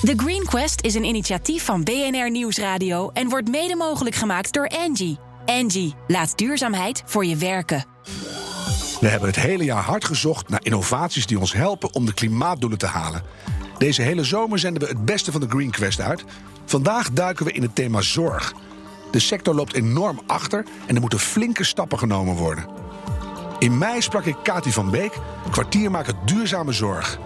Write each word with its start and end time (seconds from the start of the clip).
The 0.00 0.12
Green 0.16 0.44
Quest 0.44 0.84
is 0.84 0.94
een 0.94 1.04
initiatief 1.04 1.64
van 1.64 1.84
BNR 1.84 2.30
Nieuwsradio 2.30 3.10
en 3.12 3.28
wordt 3.28 3.48
mede 3.48 3.76
mogelijk 3.76 4.16
gemaakt 4.16 4.52
door 4.52 4.68
Angie. 4.68 5.18
Angie, 5.46 5.94
laat 6.06 6.38
duurzaamheid 6.38 7.02
voor 7.06 7.24
je 7.24 7.36
werken. 7.36 7.84
We 9.00 9.08
hebben 9.08 9.28
het 9.28 9.38
hele 9.38 9.64
jaar 9.64 9.82
hard 9.82 10.04
gezocht 10.04 10.48
naar 10.48 10.60
innovaties 10.62 11.26
die 11.26 11.38
ons 11.38 11.52
helpen 11.52 11.94
om 11.94 12.06
de 12.06 12.14
klimaatdoelen 12.14 12.78
te 12.78 12.86
halen. 12.86 13.22
Deze 13.78 14.02
hele 14.02 14.24
zomer 14.24 14.58
zenden 14.58 14.82
we 14.82 14.88
het 14.88 15.04
beste 15.04 15.32
van 15.32 15.40
de 15.40 15.48
Green 15.48 15.70
Quest 15.70 16.00
uit. 16.00 16.24
Vandaag 16.64 17.10
duiken 17.10 17.44
we 17.44 17.52
in 17.52 17.62
het 17.62 17.74
thema 17.74 18.00
zorg. 18.00 18.52
De 19.10 19.20
sector 19.20 19.54
loopt 19.54 19.74
enorm 19.74 20.20
achter 20.26 20.64
en 20.86 20.94
er 20.94 21.00
moeten 21.00 21.18
flinke 21.18 21.64
stappen 21.64 21.98
genomen 21.98 22.34
worden. 22.34 22.66
In 23.58 23.78
mei 23.78 24.00
sprak 24.00 24.24
ik 24.24 24.36
Kati 24.42 24.72
van 24.72 24.90
Beek, 24.90 25.12
kwartiermaker 25.50 26.14
duurzame 26.24 26.72
zorg. 26.72 27.18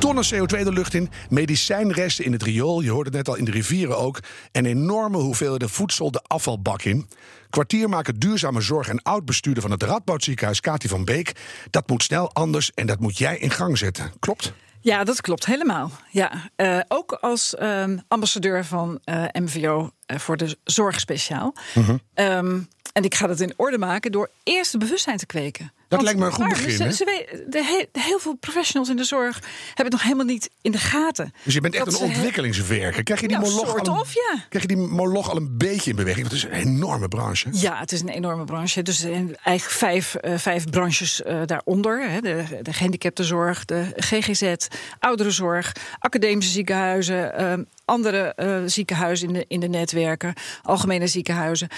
Tonnen 0.00 0.24
CO2 0.24 0.62
de 0.62 0.72
lucht 0.72 0.94
in, 0.94 1.10
medicijnresten 1.28 2.24
in 2.24 2.32
het 2.32 2.42
riool, 2.42 2.80
je 2.80 2.90
hoorde 2.90 3.08
het 3.08 3.18
net 3.18 3.28
al 3.28 3.34
in 3.34 3.44
de 3.44 3.50
rivieren 3.50 3.98
ook, 3.98 4.20
en 4.52 4.66
enorme 4.66 5.18
hoeveelheden 5.18 5.70
voedsel 5.70 6.10
de 6.10 6.22
afvalbak 6.26 6.82
in. 6.82 7.08
Kwartiermaker 7.50 8.18
duurzame 8.18 8.60
zorg 8.60 8.88
en 8.88 9.02
oud-bestuurder 9.02 9.62
van 9.62 9.70
het 9.70 9.82
Radboudziekenhuis, 9.82 10.60
Kati 10.60 10.88
van 10.88 11.04
Beek. 11.04 11.32
Dat 11.70 11.88
moet 11.88 12.02
snel 12.02 12.32
anders 12.32 12.70
en 12.74 12.86
dat 12.86 13.00
moet 13.00 13.18
jij 13.18 13.38
in 13.38 13.50
gang 13.50 13.78
zetten. 13.78 14.12
Klopt? 14.18 14.52
Ja, 14.80 15.04
dat 15.04 15.20
klopt 15.20 15.46
helemaal. 15.46 15.90
Ja, 16.10 16.50
uh, 16.56 16.80
ook 16.88 17.12
als 17.12 17.56
um, 17.60 18.02
ambassadeur 18.08 18.64
van 18.64 19.00
uh, 19.04 19.24
MVO 19.32 19.90
uh, 20.06 20.18
voor 20.18 20.36
de 20.36 20.56
zorg 20.64 21.00
speciaal. 21.00 21.54
-hmm. 21.74 22.00
um, 22.14 22.68
en 22.92 23.04
ik 23.04 23.14
ga 23.14 23.26
dat 23.26 23.40
in 23.40 23.54
orde 23.56 23.78
maken 23.78 24.12
door 24.12 24.30
eerst 24.42 24.78
bewustzijn 24.78 25.16
te 25.16 25.26
kweken. 25.26 25.72
Dat 25.90 26.02
lijkt 26.02 26.18
me 26.18 26.26
een 26.26 26.32
goed 26.32 26.48
begin. 26.48 26.70
Ze, 26.70 26.92
ze, 26.92 27.04
de, 27.48 27.88
de, 27.92 28.00
heel 28.00 28.18
veel 28.18 28.34
professionals 28.34 28.90
in 28.90 28.96
de 28.96 29.04
zorg 29.04 29.38
hebben 29.66 29.84
het 29.84 29.92
nog 29.92 30.02
helemaal 30.02 30.24
niet 30.24 30.50
in 30.60 30.72
de 30.72 30.78
gaten. 30.78 31.32
Dus 31.44 31.54
je 31.54 31.60
bent 31.60 31.74
echt 31.74 31.86
een 31.86 31.96
ontwikkelingswerker. 31.96 33.02
Krijg 33.02 33.20
je 33.20 33.28
die, 33.28 33.36
nou, 33.36 33.50
moloch, 33.50 33.78
al 33.78 33.94
een, 33.94 34.00
of, 34.00 34.14
ja. 34.14 34.44
krijg 34.48 34.64
je 34.68 34.74
die 34.74 34.86
moloch 34.86 35.30
al 35.30 35.36
een 35.36 35.56
beetje 35.56 35.90
in 35.90 35.96
beweging? 35.96 36.28
Want 36.28 36.42
het 36.42 36.52
is 36.52 36.58
een 36.58 36.66
enorme 36.66 37.08
branche. 37.08 37.48
Ja, 37.52 37.78
het 37.78 37.92
is 37.92 38.00
een 38.00 38.08
enorme 38.08 38.44
branche. 38.44 38.82
Dus 38.82 39.04
eigenlijk 39.04 39.62
vijf, 39.62 40.16
uh, 40.22 40.38
vijf 40.38 40.64
branches 40.64 41.22
uh, 41.26 41.40
daaronder. 41.46 42.10
Hè. 42.10 42.20
De, 42.20 42.44
de 42.62 42.72
gehandicaptenzorg, 42.72 43.64
de 43.64 43.92
GGZ, 43.96 44.54
ouderenzorg, 44.98 45.72
academische 45.98 46.52
ziekenhuizen... 46.52 47.40
Uh, 47.40 47.64
andere 47.84 48.32
uh, 48.36 48.56
ziekenhuizen 48.66 49.28
in 49.28 49.34
de, 49.34 49.44
in 49.48 49.60
de 49.60 49.68
netwerken, 49.68 50.34
algemene 50.62 51.06
ziekenhuizen. 51.06 51.68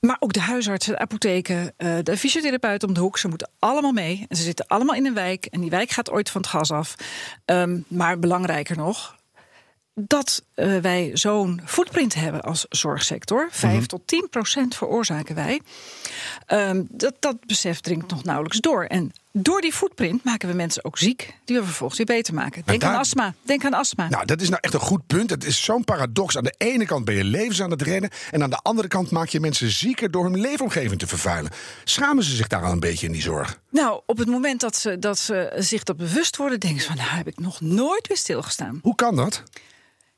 Maar 0.00 0.16
ook 0.18 0.32
de 0.32 0.40
huisartsen, 0.40 0.92
de 0.92 0.98
apotheken, 0.98 1.74
de 2.02 2.16
fysiotherapeuten 2.16 2.88
om 2.88 2.94
de 2.94 3.00
hoek. 3.00 3.18
Ze 3.18 3.28
moeten 3.28 3.41
allemaal 3.58 3.92
mee. 3.92 4.26
En 4.28 4.36
ze 4.36 4.42
zitten 4.42 4.66
allemaal 4.66 4.94
in 4.94 5.06
een 5.06 5.14
wijk. 5.14 5.46
En 5.46 5.60
die 5.60 5.70
wijk 5.70 5.90
gaat 5.90 6.10
ooit 6.10 6.30
van 6.30 6.40
het 6.40 6.50
gas 6.50 6.70
af. 6.70 6.94
Um, 7.44 7.84
maar 7.88 8.18
belangrijker 8.18 8.76
nog, 8.76 9.16
dat 9.94 10.44
uh, 10.54 10.78
wij 10.78 11.10
zo'n 11.12 11.60
footprint 11.64 12.14
hebben 12.14 12.40
als 12.40 12.66
zorgsector. 12.68 13.48
5 13.50 13.72
mm 13.72 13.78
-hmm. 13.78 13.86
tot 13.86 14.06
10 14.06 14.26
procent 14.30 14.74
veroorzaken 14.74 15.34
wij. 15.34 15.60
Um, 16.46 16.86
dat, 16.90 17.14
dat 17.18 17.46
besef 17.46 17.80
dringt 17.80 18.10
nog 18.10 18.24
nauwelijks 18.24 18.60
door. 18.60 18.84
En 18.84 19.12
door 19.32 19.60
die 19.60 19.72
footprint 19.72 20.24
maken 20.24 20.48
we 20.48 20.54
mensen 20.54 20.84
ook 20.84 20.98
ziek, 20.98 21.34
die 21.44 21.56
we 21.56 21.64
vervolgens 21.64 21.98
weer 21.98 22.16
beter 22.16 22.34
maken. 22.34 22.62
Denk 22.64 22.80
daar, 22.80 22.90
aan 22.90 22.98
astma. 22.98 23.34
Denk 23.42 23.64
aan 23.64 23.74
astma. 23.74 24.08
Nou, 24.08 24.24
dat 24.26 24.40
is 24.40 24.48
nou 24.48 24.60
echt 24.60 24.74
een 24.74 24.80
goed 24.80 25.06
punt. 25.06 25.30
Het 25.30 25.44
is 25.44 25.64
zo'n 25.64 25.84
paradox. 25.84 26.36
Aan 26.36 26.44
de 26.44 26.54
ene 26.58 26.86
kant 26.86 27.04
ben 27.04 27.14
je 27.14 27.24
levens 27.24 27.62
aan 27.62 27.70
het 27.70 27.82
rennen. 27.82 28.10
En 28.30 28.42
aan 28.42 28.50
de 28.50 28.56
andere 28.62 28.88
kant 28.88 29.10
maak 29.10 29.28
je 29.28 29.40
mensen 29.40 29.70
zieker 29.70 30.10
door 30.10 30.24
hun 30.24 30.40
leefomgeving 30.40 30.98
te 30.98 31.06
vervuilen. 31.06 31.52
Schamen 31.84 32.24
ze 32.24 32.36
zich 32.36 32.46
daar 32.46 32.62
al 32.62 32.72
een 32.72 32.80
beetje 32.80 33.06
in 33.06 33.12
die 33.12 33.22
zorg? 33.22 33.60
Nou, 33.70 34.00
op 34.06 34.18
het 34.18 34.28
moment 34.28 34.60
dat 34.60 34.76
ze, 34.76 34.98
dat 34.98 35.18
ze 35.18 35.52
zich 35.56 35.82
dat 35.82 35.96
bewust 35.96 36.36
worden, 36.36 36.60
denken 36.60 36.80
ze 36.80 36.86
van 36.86 36.96
nou 36.96 37.08
heb 37.08 37.26
ik 37.26 37.38
nog 37.38 37.60
nooit 37.60 38.08
weer 38.08 38.16
stilgestaan. 38.16 38.78
Hoe 38.82 38.94
kan 38.94 39.16
dat? 39.16 39.42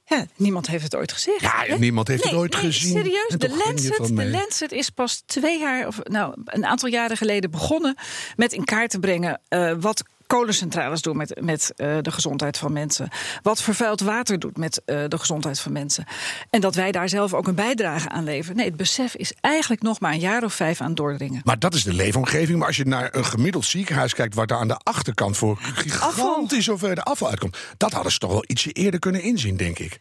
Ja, 0.06 0.26
niemand 0.36 0.66
heeft 0.66 0.84
het 0.84 0.94
ooit 0.94 1.12
gezegd. 1.12 1.40
Ja, 1.40 1.64
hè? 1.66 1.78
niemand 1.78 2.08
heeft 2.08 2.24
nee, 2.24 2.32
het 2.32 2.42
ooit 2.42 2.52
nee, 2.52 2.62
gezien. 2.62 2.92
Serieus, 2.92 3.28
de 3.28 3.62
Lancet, 3.64 4.16
de 4.16 4.26
Lancet 4.30 4.72
is 4.72 4.90
pas 4.90 5.22
twee 5.26 5.58
jaar, 5.58 5.86
of 5.86 6.00
nou, 6.02 6.34
een 6.44 6.66
aantal 6.66 6.88
jaren 6.88 7.16
geleden 7.16 7.50
begonnen 7.50 7.96
met 8.36 8.52
in 8.52 8.64
kaart 8.64 8.90
te 8.90 8.98
brengen 8.98 9.40
uh, 9.48 9.72
wat 9.80 10.02
kolencentrales 10.26 11.02
doen 11.02 11.16
met, 11.16 11.40
met 11.40 11.72
uh, 11.76 11.96
de 12.00 12.10
gezondheid 12.10 12.58
van 12.58 12.72
mensen. 12.72 13.08
Wat 13.42 13.62
vervuild 13.62 14.00
water 14.00 14.38
doet 14.38 14.56
met 14.56 14.82
uh, 14.86 15.04
de 15.08 15.18
gezondheid 15.18 15.60
van 15.60 15.72
mensen. 15.72 16.04
En 16.50 16.60
dat 16.60 16.74
wij 16.74 16.92
daar 16.92 17.08
zelf 17.08 17.34
ook 17.34 17.46
een 17.46 17.54
bijdrage 17.54 18.08
aan 18.08 18.24
leveren. 18.24 18.56
Nee, 18.56 18.66
het 18.66 18.76
besef 18.76 19.14
is 19.14 19.32
eigenlijk 19.40 19.82
nog 19.82 20.00
maar 20.00 20.12
een 20.12 20.18
jaar 20.18 20.44
of 20.44 20.54
vijf 20.54 20.80
aan 20.80 20.94
doordringen. 20.94 21.40
Maar 21.44 21.58
dat 21.58 21.74
is 21.74 21.82
de 21.82 21.92
leefomgeving. 21.92 22.58
Maar 22.58 22.66
als 22.66 22.76
je 22.76 22.84
naar 22.84 23.08
een 23.14 23.24
gemiddeld 23.24 23.64
ziekenhuis 23.64 24.14
kijkt... 24.14 24.34
waar 24.34 24.46
daar 24.46 24.58
aan 24.58 24.68
de 24.68 24.78
achterkant 24.82 25.36
voor 25.36 25.58
gigantisch 25.60 26.66
hoeveelheid 26.66 27.04
afval 27.04 27.28
uitkomt... 27.28 27.58
dat 27.76 27.92
hadden 27.92 28.12
ze 28.12 28.18
toch 28.18 28.30
wel 28.30 28.44
ietsje 28.46 28.70
eerder 28.70 29.00
kunnen 29.00 29.22
inzien, 29.22 29.56
denk 29.56 29.78
ik. 29.78 30.00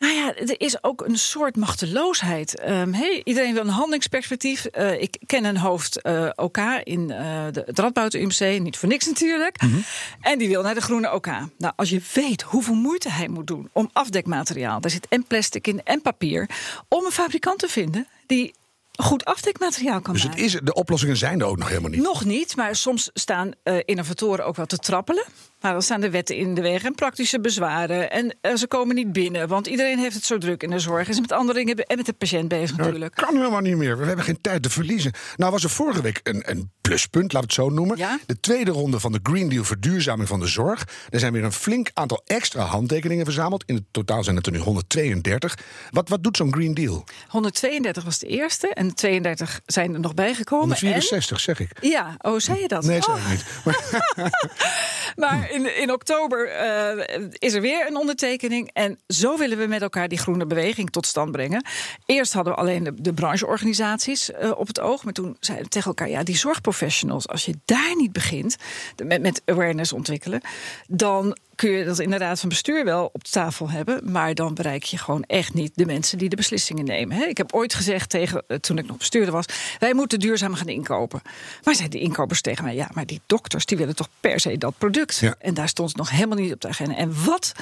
Nou 0.00 0.14
ja, 0.14 0.34
er 0.34 0.60
is 0.60 0.82
ook 0.84 1.00
een 1.00 1.18
soort 1.18 1.56
machteloosheid. 1.56 2.68
Um, 2.68 2.94
hey, 2.94 3.20
iedereen 3.24 3.52
wil 3.52 3.62
een 3.62 3.68
handelingsperspectief. 3.68 4.66
Uh, 4.78 5.02
ik 5.02 5.18
ken 5.26 5.44
een 5.44 5.56
hoofd 5.56 6.00
uh, 6.02 6.30
OK 6.34 6.58
in 6.84 7.00
uh, 7.00 7.46
de, 7.52 7.62
het 7.66 7.78
Radboud 7.78 8.14
UMC, 8.14 8.60
niet 8.60 8.76
voor 8.76 8.88
niks 8.88 9.06
natuurlijk. 9.06 9.62
Mm 9.62 9.70
-hmm. 9.70 9.84
En 10.20 10.38
die 10.38 10.48
wil 10.48 10.62
naar 10.62 10.74
de 10.74 10.80
groene 10.80 11.12
OK. 11.12 11.26
Nou, 11.58 11.72
als 11.76 11.90
je 11.90 12.00
weet 12.14 12.42
hoeveel 12.42 12.74
moeite 12.74 13.10
hij 13.10 13.28
moet 13.28 13.46
doen 13.46 13.68
om 13.72 13.90
afdekmateriaal, 13.92 14.80
daar 14.80 14.90
zit 14.90 15.08
en 15.08 15.24
plastic 15.24 15.66
in 15.66 15.82
en 15.84 16.02
papier, 16.02 16.48
om 16.88 17.04
een 17.04 17.10
fabrikant 17.10 17.58
te 17.58 17.68
vinden 17.68 18.06
die 18.26 18.54
goed 18.96 19.24
afdekmateriaal 19.24 20.00
kan 20.00 20.14
dus 20.14 20.24
maken. 20.24 20.42
Dus 20.42 20.60
de 20.62 20.74
oplossingen 20.74 21.16
zijn 21.16 21.40
er 21.40 21.46
ook 21.46 21.58
nog 21.58 21.68
helemaal 21.68 21.90
niet? 21.90 22.02
Nog 22.02 22.24
niet, 22.24 22.56
maar 22.56 22.76
soms 22.76 23.10
staan 23.14 23.50
uh, 23.64 23.78
innovatoren 23.84 24.46
ook 24.46 24.56
wel 24.56 24.66
te 24.66 24.78
trappelen. 24.78 25.24
Maar 25.60 25.72
dan 25.72 25.82
staan 25.82 26.00
de 26.00 26.10
wetten 26.10 26.36
in 26.36 26.54
de 26.54 26.60
weg 26.60 26.84
en 26.84 26.94
praktische 26.94 27.40
bezwaren. 27.40 28.10
En 28.10 28.36
uh, 28.42 28.54
ze 28.54 28.66
komen 28.66 28.94
niet 28.94 29.12
binnen, 29.12 29.48
want 29.48 29.66
iedereen 29.66 29.98
heeft 29.98 30.14
het 30.14 30.24
zo 30.24 30.38
druk 30.38 30.62
in 30.62 30.70
de 30.70 30.78
zorg. 30.78 31.08
Is 31.08 31.20
met 31.20 31.32
andere 31.32 31.58
dingen 31.58 31.76
en 31.76 31.96
met 31.96 32.06
de 32.06 32.12
patiënt 32.12 32.48
bezig 32.48 32.70
nou, 32.70 32.82
natuurlijk. 32.82 33.14
kan 33.14 33.36
helemaal 33.36 33.60
niet 33.60 33.76
meer. 33.76 33.98
We 33.98 34.04
hebben 34.04 34.24
geen 34.24 34.40
tijd 34.40 34.62
te 34.62 34.70
verliezen. 34.70 35.12
Nou 35.36 35.52
was 35.52 35.64
er 35.64 35.70
vorige 35.70 36.02
week 36.02 36.20
een, 36.22 36.42
een 36.50 36.70
pluspunt, 36.80 37.32
laat 37.32 37.42
het 37.42 37.52
zo 37.52 37.68
noemen. 37.68 37.96
Ja? 37.96 38.18
De 38.26 38.40
tweede 38.40 38.70
ronde 38.70 39.00
van 39.00 39.12
de 39.12 39.20
Green 39.22 39.48
Deal 39.48 39.64
verduurzaming 39.64 40.28
van 40.28 40.40
de 40.40 40.46
zorg. 40.46 40.88
Er 41.10 41.18
zijn 41.18 41.32
weer 41.32 41.44
een 41.44 41.52
flink 41.52 41.90
aantal 41.94 42.22
extra 42.26 42.64
handtekeningen 42.64 43.24
verzameld. 43.24 43.64
In 43.66 43.74
het 43.74 43.84
totaal 43.90 44.24
zijn 44.24 44.36
het 44.36 44.46
er 44.46 44.52
nu 44.52 44.58
132. 44.58 45.58
Wat, 45.90 46.08
wat 46.08 46.22
doet 46.22 46.36
zo'n 46.36 46.52
Green 46.52 46.74
Deal? 46.74 47.04
132 47.28 48.04
was 48.04 48.18
de 48.18 48.26
eerste 48.26 48.74
en 48.74 48.88
de 48.88 48.94
32 48.94 49.60
zijn 49.66 49.94
er 49.94 50.00
nog 50.00 50.14
bijgekomen. 50.14 50.66
164 50.66 51.36
en... 51.36 51.42
zeg 51.42 51.60
ik. 51.60 51.70
Ja, 51.80 52.16
oh, 52.18 52.38
zei 52.38 52.60
je 52.60 52.68
dat? 52.68 52.84
Nee, 52.84 53.02
zei 53.02 53.16
oh. 53.16 53.22
ik 53.22 53.30
niet. 53.30 53.44
maar 55.16 55.49
in, 55.50 55.80
in 55.80 55.92
oktober 55.92 56.48
uh, 56.48 57.04
is 57.38 57.54
er 57.54 57.60
weer 57.60 57.86
een 57.86 57.96
ondertekening. 57.96 58.70
En 58.72 58.98
zo 59.08 59.38
willen 59.38 59.58
we 59.58 59.66
met 59.66 59.82
elkaar 59.82 60.08
die 60.08 60.18
groene 60.18 60.46
beweging 60.46 60.90
tot 60.90 61.06
stand 61.06 61.32
brengen. 61.32 61.64
Eerst 62.06 62.32
hadden 62.32 62.52
we 62.52 62.58
alleen 62.58 62.96
de, 62.96 63.12
brancheorganisaties 63.12 64.30
uh, 64.30 64.50
op 64.56 64.66
het 64.66 64.80
oog. 64.80 65.04
Maar 65.04 65.12
toen 65.12 65.36
zeiden 65.40 65.66
we 65.66 65.72
tegen 65.72 65.88
elkaar: 65.88 66.08
ja, 66.08 66.22
die 66.22 66.36
zorgprofessionals, 66.36 67.28
als 67.28 67.44
je 67.44 67.54
daar 67.64 67.96
niet 67.96 68.12
begint 68.12 68.56
met, 69.04 69.22
met 69.22 69.42
awareness 69.44 69.92
ontwikkelen, 69.92 70.40
dan 70.88 71.36
kun 71.60 71.70
je 71.70 71.84
dat 71.84 71.98
in 71.98 72.10
de 72.10 72.16
raad 72.16 72.40
van 72.40 72.48
bestuur 72.48 72.84
wel 72.84 73.10
op 73.12 73.24
tafel 73.24 73.70
hebben. 73.70 74.12
Maar 74.12 74.34
dan 74.34 74.54
bereik 74.54 74.82
je 74.82 74.98
gewoon 74.98 75.24
echt 75.26 75.54
niet 75.54 75.72
de 75.74 75.86
mensen 75.86 76.18
die 76.18 76.28
de 76.28 76.36
beslissingen 76.36 76.84
nemen. 76.84 77.28
Ik 77.28 77.36
heb 77.36 77.52
ooit 77.52 77.74
gezegd 77.74 78.10
tegen, 78.10 78.44
toen 78.60 78.78
ik 78.78 78.86
nog 78.86 78.96
bestuurder 78.96 79.32
was: 79.32 79.44
wij 79.78 79.94
moeten 79.94 80.18
duurzaam 80.18 80.54
gaan 80.54 80.68
inkopen. 80.68 81.22
Maar 81.64 81.74
zeiden 81.74 81.98
de 81.98 82.04
inkopers 82.06 82.40
tegen 82.40 82.64
mij: 82.64 82.74
ja, 82.74 82.90
maar 82.92 83.06
die 83.06 83.20
dokters 83.26 83.66
die 83.66 83.76
willen 83.76 83.96
toch 83.96 84.08
per 84.20 84.40
se 84.40 84.58
dat 84.58 84.74
product. 84.78 85.18
Ja. 85.18 85.34
En 85.40 85.54
daar 85.54 85.68
stond 85.68 85.88
het 85.88 85.98
nog 85.98 86.10
helemaal 86.10 86.38
niet 86.38 86.52
op 86.52 86.60
de 86.60 86.68
agenda. 86.68 86.96
En 86.96 87.24
wat. 87.24 87.52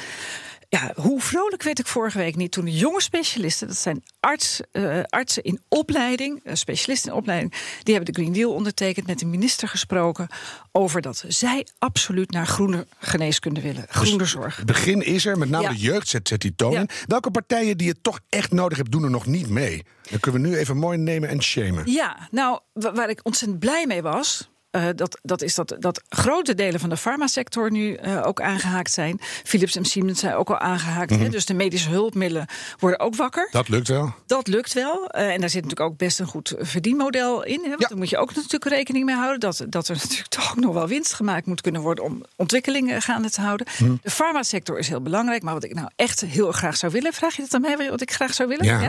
Ja, 0.70 0.92
hoe 0.96 1.20
vrolijk 1.20 1.62
werd 1.62 1.78
ik 1.78 1.86
vorige 1.86 2.18
week 2.18 2.36
niet 2.36 2.52
toen 2.52 2.64
de 2.64 2.76
jonge 2.76 3.00
specialisten, 3.02 3.66
dat 3.66 3.76
zijn 3.76 4.02
arts, 4.20 4.60
uh, 4.72 5.00
artsen 5.08 5.42
in 5.42 5.60
opleiding, 5.68 6.40
uh, 6.44 6.54
specialisten 6.54 7.10
in 7.12 7.16
opleiding, 7.16 7.52
die 7.82 7.94
hebben 7.94 8.14
de 8.14 8.20
Green 8.20 8.32
Deal 8.34 8.52
ondertekend, 8.52 9.06
met 9.06 9.18
de 9.18 9.26
minister 9.26 9.68
gesproken 9.68 10.28
over 10.72 11.00
dat 11.00 11.24
zij 11.28 11.66
absoluut 11.78 12.30
naar 12.30 12.46
groene 12.46 12.86
geneeskunde 12.98 13.60
willen, 13.60 13.84
groene 13.88 14.18
dus 14.18 14.30
zorg. 14.30 14.56
Het 14.56 14.66
begin 14.66 15.02
is 15.02 15.26
er, 15.26 15.38
met 15.38 15.48
name 15.50 15.62
Ja. 15.64 15.70
de 15.70 15.76
jeugd 15.76 16.08
zet, 16.08 16.28
zet 16.28 16.40
die 16.40 16.54
toon 16.54 16.72
Ja. 16.72 16.86
Welke 17.06 17.30
partijen 17.30 17.76
die 17.78 17.88
het 17.88 18.02
toch 18.02 18.20
echt 18.28 18.52
nodig 18.52 18.76
hebben, 18.76 18.94
doen 18.94 19.04
er 19.04 19.10
nog 19.10 19.26
niet 19.26 19.48
mee? 19.48 19.84
Dan 20.10 20.20
kunnen 20.20 20.42
we 20.42 20.48
nu 20.48 20.56
even 20.56 20.76
mooi 20.76 20.98
nemen 20.98 21.28
en 21.28 21.42
shamen. 21.42 21.90
Ja, 21.92 22.28
nou, 22.30 22.60
wa- 22.72 22.92
waar 22.92 23.08
ik 23.10 23.20
ontzettend 23.22 23.60
blij 23.60 23.86
mee 23.86 24.02
was. 24.02 24.50
Eh, 24.78 24.88
dat, 24.94 25.18
dat 25.22 25.42
is 25.42 25.54
dat, 25.54 25.76
dat 25.78 26.02
grote 26.08 26.54
delen 26.54 26.80
van 26.80 26.88
de 26.88 26.96
farmasector 26.96 27.70
nu 27.70 27.94
eh, 27.94 28.26
ook 28.26 28.40
aangehaakt 28.40 28.92
zijn. 28.92 29.20
Philips 29.44 29.76
en 29.76 29.84
Siemens 29.84 30.20
zijn 30.20 30.34
ook 30.34 30.48
al 30.50 30.58
aangehaakt. 30.58 31.10
hè, 31.10 31.28
dus 31.28 31.46
de 31.46 31.54
medische 31.54 31.90
hulpmiddelen 31.90 32.46
worden 32.78 33.00
ook 33.00 33.16
wakker. 33.16 33.48
Dat 33.50 33.68
lukt 33.68 33.88
wel. 33.88 34.14
Dat 34.26 34.46
lukt 34.46 34.72
wel. 34.72 35.06
Eh, 35.08 35.32
en 35.32 35.40
daar 35.40 35.50
zit 35.50 35.62
natuurlijk 35.62 35.90
ook 35.90 35.96
best 35.98 36.20
een 36.20 36.26
goed 36.26 36.54
verdienmodel 36.58 37.44
in. 37.44 37.60
Hè? 37.62 37.68
Want 37.68 37.80
Ja. 37.80 37.88
daar 37.88 37.98
moet 37.98 38.10
je 38.10 38.18
ook 38.18 38.34
natuurlijk 38.34 38.64
rekening 38.64 39.04
mee 39.04 39.14
houden. 39.16 39.40
Dat, 39.40 39.64
dat 39.68 39.88
er 39.88 39.96
natuurlijk 40.02 40.28
toch 40.28 40.50
ook 40.50 40.56
nog 40.60 40.74
wel 40.74 40.88
winst 40.88 41.12
gemaakt 41.12 41.46
moet 41.46 41.60
kunnen 41.60 41.80
worden 41.80 42.04
om 42.04 42.22
ontwikkelingen 42.36 43.02
gaande 43.02 43.30
te 43.30 43.40
houden. 43.40 43.66
De 44.02 44.10
farmasector 44.10 44.78
is 44.78 44.88
heel 44.88 45.02
belangrijk. 45.02 45.42
Maar 45.42 45.54
wat 45.54 45.64
ik 45.64 45.74
nou 45.74 45.88
echt 45.96 46.20
heel 46.20 46.52
graag 46.52 46.76
zou 46.76 46.92
willen, 46.92 47.12
vraag 47.12 47.36
je 47.36 47.42
dat 47.42 47.54
aan 47.54 47.60
mij 47.60 47.90
wat 47.90 48.00
ik 48.00 48.12
graag 48.12 48.34
zou 48.34 48.48
willen? 48.48 48.64
Ja. 48.64 48.80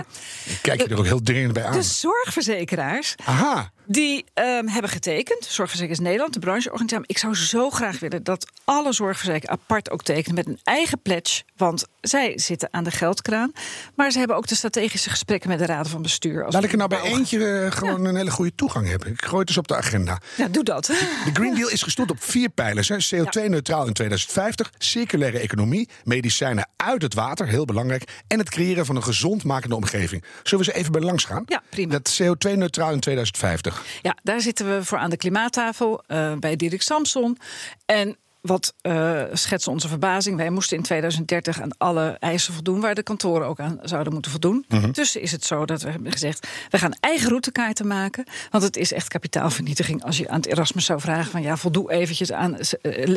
Ik 0.46 0.60
Kijk 0.62 0.82
je 0.82 0.88
er 0.88 0.98
ook 0.98 1.06
heel 1.06 1.22
dringend 1.24 1.54
bij 1.54 1.66
aan. 1.66 1.72
De 1.72 1.82
zorgverzekeraars 1.82 3.16
Aha. 3.26 3.72
Die 3.92 4.26
ehm, 4.34 4.68
hebben 4.68 4.92
getekend, 4.92 5.46
Zorgverzekeraars 5.46 6.00
Nederland, 6.00 6.34
de 6.34 6.40
brancheorganisatie. 6.40 7.08
Ik 7.08 7.18
zou 7.18 7.36
zo 7.36 7.70
graag 7.70 8.00
willen 8.00 8.24
dat 8.24 8.46
alle 8.64 8.94
zorgverzekeraars 8.94 9.60
apart 9.62 9.90
ook 9.90 10.04
tekenen 10.04 10.36
met 10.36 10.48
een 10.48 10.60
eigen 10.64 11.02
pledge. 11.02 11.44
Want 11.58 11.86
zij 12.02 12.40
zitten 12.40 12.68
aan 12.72 12.84
de 12.84 12.92
geldkraan. 12.92 13.52
Maar 13.96 14.12
ze 14.12 14.18
hebben 14.18 14.38
ook 14.38 14.48
de 14.48 14.56
strategische 14.56 15.10
gesprekken 15.10 15.50
met 15.50 15.60
de 15.60 15.66
raden 15.66 15.92
van 15.92 16.02
bestuur. 16.02 16.46
Laat 16.50 16.64
ik 16.64 16.72
er 16.72 16.78
nou 16.78 16.90
bij 16.90 17.02
eentje 17.02 17.38
uh, 17.38 17.72
gewoon 17.72 18.06
een 18.06 18.16
hele 18.16 18.32
goede 18.32 18.56
toegang 18.56 18.88
hebben. 18.88 19.08
Ik 19.08 19.26
gooi 19.26 19.40
het 19.40 19.50
eens 19.50 19.58
op 19.58 19.68
de 19.68 19.76
agenda. 19.76 20.22
Ja, 20.38 20.48
doe 20.48 20.64
dat. 20.64 20.86
De 20.86 21.30
Green 21.34 21.56
Deal 21.56 21.70
is 21.70 21.84
gestoeld 21.84 22.12
op 22.12 22.24
vier 22.24 22.50
pijlers. 22.50 23.14
CO2-neutraal 23.16 23.88
in 23.88 23.94
2050, 23.94 24.72
circulaire 24.78 25.40
economie, 25.40 25.90
medicijnen 26.04 26.68
uit 26.76 27.02
het 27.02 27.14
water, 27.14 27.48
heel 27.48 27.66
belangrijk. 27.66 28.04
En 28.28 28.40
het 28.40 28.50
creëren 28.50 28.86
van 28.86 28.96
een 28.96 29.04
gezond 29.04 29.44
makende 29.44 29.76
omgeving. 29.76 30.24
Zullen 30.44 30.66
we 30.66 30.72
ze 30.72 30.78
even 30.78 30.92
bij 30.92 31.02
langs 31.02 31.24
gaan? 31.24 31.44
Ja, 31.46 31.62
prima. 31.70 31.92
Dat 31.92 32.22
CO2-neutraal 32.22 32.92
in 32.92 33.00
2050. 33.00 33.79
Ja, 34.02 34.18
daar 34.24 34.42
zitten 34.42 34.76
we 34.76 34.86
voor 34.86 34.98
aan 34.98 35.10
de 35.10 35.18
klimaattafel 35.18 36.04
uh, 36.08 36.34
bij 36.34 36.56
Dirk 36.56 36.82
Samson. 36.82 37.38
En 37.86 38.18
wat 38.42 38.74
uh, 38.82 39.22
schetsen 39.34 39.72
onze 39.72 39.88
verbazing. 39.88 40.38
Wij 40.38 40.50
moesten 40.50 40.78
in 40.78 40.84
2030 40.84 41.62
aan 41.62 41.78
alle 41.78 42.18
eisen 42.20 42.54
voldoen 42.54 42.80
waar 42.80 42.96
de 42.96 43.04
kantoren 43.04 43.48
ook 43.48 43.60
aan 43.60 43.80
zouden 43.82 44.14
moeten 44.14 44.32
voldoen. 44.32 44.66
Mm 44.68 44.80
-hmm. 44.80 44.92
Tussen 44.92 45.22
is 45.22 45.32
het 45.32 45.46
zo 45.46 45.66
dat 45.66 45.82
we 45.82 45.90
hebben 45.90 46.12
gezegd: 46.12 46.48
we 46.70 46.78
gaan 46.78 46.94
eigen 47.00 47.30
routekaarten 47.30 47.88
maken. 47.88 48.26
Want 48.50 48.64
het 48.64 48.78
is 48.78 48.92
echt 48.92 49.08
kapitaalvernietiging 49.08 50.04
als 50.04 50.18
je 50.18 50.30
aan 50.30 50.40
het 50.40 50.46
Erasmus 50.46 50.86
zou 50.86 51.00
vragen: 51.00 51.32
van 51.32 51.42
ja, 51.42 51.58
voldoe 51.58 51.92
eventjes 51.92 52.32
aan 52.32 52.58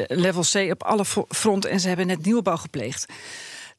level 0.07 0.43
C 0.53 0.71
op 0.71 0.83
alle 0.83 1.05
fronten. 1.29 1.71
En 1.71 1.81
ze 1.81 1.89
hebben 1.89 2.07
net 2.07 2.25
nieuwbouw 2.25 2.57
gepleegd. 2.57 3.07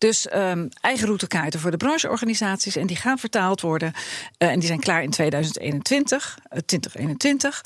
Dus 0.04 0.28
um, 0.34 0.70
eigen 0.82 1.06
routekaarten 1.06 1.60
voor 1.60 1.72
de 1.72 1.78
brancheorganisaties. 1.78 2.76
En 2.76 2.88
die 2.88 2.96
gaan 2.96 3.18
vertaald 3.18 3.62
worden. 3.62 3.94
Uh, 4.38 4.50
en 4.50 4.60
die 4.60 4.68
zijn 4.68 4.80
klaar 4.80 5.04
in 5.04 5.10
2021, 5.10 6.38
uh, 6.54 6.60
2021. 6.66 7.62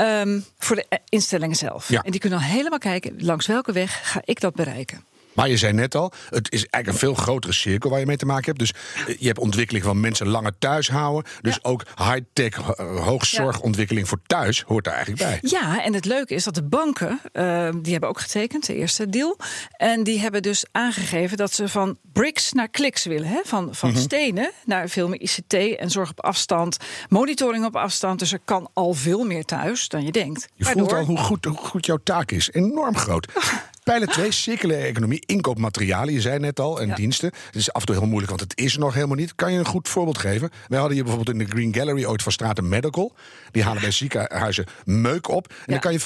Um, 0.00 0.44
voor 0.58 0.76
de 0.76 1.00
instellingen 1.08 1.56
zelf. 1.56 1.88
Ja. 1.88 2.02
En 2.02 2.10
die 2.10 2.20
kunnen 2.20 2.38
al 2.38 2.44
helemaal 2.44 2.78
kijken 2.78 3.24
langs 3.24 3.46
welke 3.46 3.72
weg 3.72 4.12
ga 4.12 4.20
ik 4.24 4.40
dat 4.40 4.54
bereiken. 4.54 5.04
Maar 5.32 5.48
je 5.48 5.56
zei 5.56 5.72
net 5.72 5.94
al, 5.94 6.12
het 6.30 6.52
is 6.52 6.66
eigenlijk 6.66 6.86
een 6.86 7.08
veel 7.08 7.24
grotere 7.24 7.52
cirkel 7.52 7.90
waar 7.90 7.98
je 7.98 8.06
mee 8.06 8.16
te 8.16 8.26
maken 8.26 8.44
hebt. 8.44 8.58
Dus 8.58 8.72
je 9.18 9.26
hebt 9.26 9.38
ontwikkeling 9.38 9.84
van 9.84 10.00
mensen 10.00 10.28
langer 10.28 10.52
thuis 10.58 10.88
houden. 10.88 11.30
Dus 11.40 11.54
ja. 11.54 11.70
ook 11.70 11.82
high-tech, 11.96 12.56
hoogzorgontwikkeling 13.04 14.04
ja. 14.04 14.10
voor 14.10 14.20
thuis 14.26 14.62
hoort 14.62 14.84
daar 14.84 14.94
eigenlijk 14.94 15.22
bij. 15.22 15.50
Ja, 15.50 15.84
en 15.84 15.94
het 15.94 16.04
leuke 16.04 16.34
is 16.34 16.44
dat 16.44 16.54
de 16.54 16.62
banken, 16.62 17.20
uh, 17.32 17.68
die 17.82 17.92
hebben 17.92 18.08
ook 18.08 18.20
getekend, 18.20 18.66
de 18.66 18.74
eerste 18.74 19.08
deal. 19.08 19.36
En 19.76 20.02
die 20.02 20.20
hebben 20.20 20.42
dus 20.42 20.64
aangegeven 20.72 21.36
dat 21.36 21.52
ze 21.52 21.68
van 21.68 21.98
bricks 22.12 22.52
naar 22.52 22.68
kliks 22.68 23.04
willen. 23.04 23.28
Hè? 23.28 23.40
Van, 23.44 23.74
van 23.74 23.88
mm 23.88 23.94
-hmm. 23.94 24.04
stenen 24.04 24.50
naar 24.64 24.88
veel 24.88 25.08
meer 25.08 25.20
ICT 25.20 25.54
en 25.54 25.90
zorg 25.90 26.10
op 26.10 26.20
afstand, 26.20 26.76
monitoring 27.08 27.64
op 27.64 27.76
afstand. 27.76 28.18
Dus 28.18 28.32
er 28.32 28.40
kan 28.44 28.70
al 28.72 28.94
veel 28.94 29.24
meer 29.24 29.44
thuis 29.44 29.88
dan 29.88 30.04
je 30.04 30.12
denkt. 30.12 30.48
Je 30.54 30.64
Waardoor... 30.64 30.88
voelt 30.88 30.98
al 30.98 31.06
hoe 31.06 31.18
goed, 31.18 31.44
hoe 31.44 31.56
goed 31.56 31.86
jouw 31.86 31.98
taak 32.04 32.30
is. 32.30 32.50
Enorm 32.52 32.96
groot. 32.96 33.26
Pijler 33.82 34.08
2, 34.08 34.32
circulaire 34.32 34.86
economie, 34.86 35.22
inkoopmaterialen. 35.26 36.14
Je 36.14 36.20
zei 36.20 36.38
net 36.38 36.60
al, 36.60 36.80
en 36.80 36.88
ja. 36.88 36.94
diensten. 36.94 37.32
Het 37.46 37.54
is 37.54 37.72
af 37.72 37.80
en 37.80 37.86
toe 37.86 37.96
heel 37.96 38.06
moeilijk, 38.06 38.28
want 38.30 38.40
het 38.40 38.58
is 38.58 38.74
er 38.74 38.80
nog 38.80 38.94
helemaal 38.94 39.16
niet. 39.16 39.34
Kan 39.34 39.52
je 39.52 39.58
een 39.58 39.66
goed 39.66 39.88
voorbeeld 39.88 40.18
geven? 40.18 40.50
Wij 40.68 40.78
hadden 40.78 40.96
hier 40.96 41.04
bijvoorbeeld 41.04 41.38
in 41.38 41.44
de 41.44 41.50
Green 41.50 41.74
Gallery 41.74 42.04
ooit 42.04 42.22
van 42.22 42.32
Straten 42.32 42.68
Medical. 42.68 43.12
Die 43.50 43.62
halen 43.62 43.80
bij 43.80 43.90
ziekenhuizen 43.90 44.66
meuk 44.84 45.28
op. 45.28 45.48
En 45.48 45.56
dan 45.66 45.78
kan 45.78 45.92
je 45.92 46.00
75% 46.00 46.04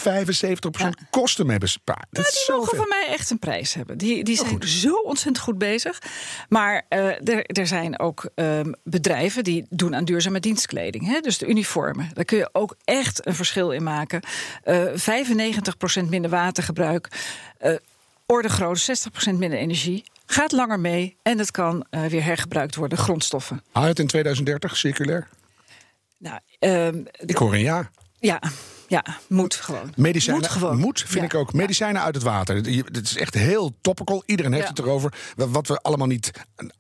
ja. 0.71 0.93
kosten 1.11 1.47
mee 1.47 1.59
besparen. 1.59 2.09
Ja, 2.11 2.23
die 2.23 2.57
mogen 2.57 2.77
van 2.77 2.89
mij 2.89 3.07
echt 3.09 3.31
een 3.31 3.39
prijs 3.39 3.75
hebben. 3.75 3.99
Die, 3.99 4.25
die 4.25 4.37
zijn 4.37 4.55
oh, 4.55 4.61
zo 4.61 4.95
ontzettend 4.95 5.45
goed 5.45 5.59
bezig. 5.59 5.99
Maar 6.49 6.87
uh, 6.89 7.29
er, 7.29 7.45
er 7.47 7.67
zijn 7.67 7.99
ook 7.99 8.31
um, 8.35 8.75
bedrijven 8.85 9.45
die 9.45 9.67
doen 9.71 9.95
aan 9.95 10.05
duurzame 10.05 10.41
dienstkleding. 10.41 11.07
Hè? 11.07 11.21
Dus 11.21 11.39
de 11.39 11.47
uniformen. 11.47 12.11
Daar 12.13 12.25
kun 12.25 12.39
je 12.39 12.49
ook 12.53 12.77
echt 12.85 13.27
een 13.27 13.35
verschil 13.35 13.71
in 13.71 13.83
maken. 13.83 14.23
Uh, 14.65 14.85
95% 16.05 16.09
minder 16.09 16.31
watergebruik. 16.31 17.09
Uh, 17.65 17.74
orde 18.27 18.49
groot, 18.49 19.09
60% 19.31 19.35
minder 19.35 19.59
energie. 19.59 20.05
Gaat 20.27 20.53
langer 20.53 20.81
mee 20.81 21.17
en 21.23 21.39
het 21.39 21.51
kan 21.51 21.87
uh, 21.91 22.05
weer 22.05 22.25
hergebruikt 22.25 22.75
worden, 22.75 22.99
grondstoffen. 22.99 23.63
Het 23.73 23.99
in 23.99 24.07
2030 24.07 24.77
circulair? 24.77 25.29
Nou, 26.19 26.41
um, 26.59 27.07
ik 27.27 27.37
hoor 27.37 27.53
een 27.53 27.61
ja. 27.61 27.91
Ja, 28.19 28.41
ja, 28.89 29.05
moet 29.27 29.55
gewoon. 29.55 29.93
Medicijnen, 29.97 30.41
moet, 30.41 30.51
gewoon. 30.51 30.79
moet 30.79 31.01
vind 31.01 31.15
ja. 31.15 31.25
ik 31.25 31.35
ook. 31.35 31.53
Medicijnen 31.53 32.03
uit 32.03 32.15
het 32.15 32.25
water. 32.25 32.57
Het 32.57 33.05
is 33.05 33.17
echt 33.17 33.35
heel 33.35 33.75
topical. 33.81 34.23
Iedereen 34.27 34.53
heeft 34.53 34.65
ja. 34.65 34.71
het 34.71 34.79
erover. 34.79 35.13
Wat 35.37 35.69
we 35.69 35.79
allemaal 35.79 36.07
niet, 36.07 36.31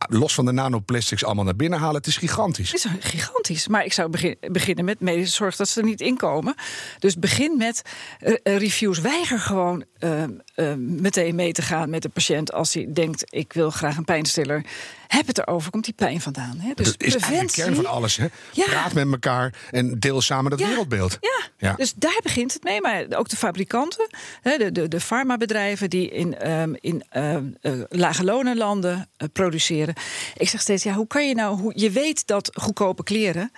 los 0.08 0.34
van 0.34 0.44
de 0.44 0.52
nanoplastics, 0.52 1.24
allemaal 1.24 1.44
naar 1.44 1.56
binnen 1.56 1.78
halen. 1.78 1.96
Het 1.96 2.06
is 2.06 2.16
gigantisch. 2.16 2.72
Het 2.72 2.84
is 2.84 3.10
gigantisch. 3.10 3.68
Maar 3.68 3.84
ik 3.84 3.92
zou 3.92 4.08
begin, 4.08 4.36
beginnen 4.40 4.84
met 4.84 5.00
medische 5.00 5.34
zorg 5.34 5.56
dat 5.56 5.68
ze 5.68 5.80
er 5.80 5.86
niet 5.86 6.00
inkomen. 6.00 6.54
Dus 6.98 7.18
begin 7.18 7.56
met 7.56 7.82
uh, 8.20 8.34
reviews. 8.42 9.00
Weiger 9.00 9.38
gewoon 9.38 9.84
uh, 9.98 10.22
uh, 10.56 10.74
meteen 10.76 11.34
mee 11.34 11.52
te 11.52 11.62
gaan 11.62 11.90
met 11.90 12.02
de 12.02 12.08
patiënt 12.08 12.52
als 12.52 12.74
hij 12.74 12.86
denkt: 12.92 13.24
ik 13.28 13.52
wil 13.52 13.70
graag 13.70 13.96
een 13.96 14.04
pijnstiller. 14.04 14.64
Heb 15.06 15.26
het 15.26 15.38
erover, 15.38 15.70
komt 15.70 15.84
die 15.84 15.94
pijn 15.94 16.20
vandaan. 16.20 16.56
Hè? 16.58 16.72
Dus 16.74 16.86
dat 16.86 17.02
is 17.02 17.14
preventie. 17.14 17.46
de 17.46 17.62
kern 17.62 17.74
van 17.74 17.86
alles. 17.86 18.16
Hè? 18.16 18.26
Ja. 18.52 18.64
Praat 18.64 18.92
met 18.92 19.10
elkaar 19.10 19.54
en 19.70 19.98
deel 19.98 20.20
samen 20.20 20.50
dat 20.50 20.60
ja. 20.60 20.66
wereldbeeld. 20.66 21.18
Ja. 21.20 21.48
ja. 21.58 21.74
dus 21.76 21.93
daar 21.94 22.20
begint 22.22 22.52
het 22.52 22.62
mee. 22.62 22.80
Maar 22.80 23.06
ook 23.08 23.28
de 23.28 23.36
fabrikanten, 23.36 24.08
hè, 24.42 24.56
de, 24.56 24.72
de, 24.72 24.88
de 24.88 25.00
farmabedrijven 25.00 25.90
die 25.90 26.10
in, 26.10 26.50
um, 26.50 26.76
in 26.80 27.04
uh, 27.16 27.36
uh, 27.62 27.82
lage 27.88 28.24
lonenlanden 28.24 28.96
uh, 28.96 29.28
produceren. 29.32 29.94
Ik 30.36 30.48
zeg 30.48 30.60
steeds, 30.60 30.82
ja, 30.82 30.92
hoe 30.92 31.06
kan 31.06 31.28
je 31.28 31.34
nou... 31.34 31.60
Hoe, 31.60 31.72
je 31.76 31.90
weet 31.90 32.26
dat 32.26 32.50
goedkope 32.54 33.02
kleren 33.02 33.50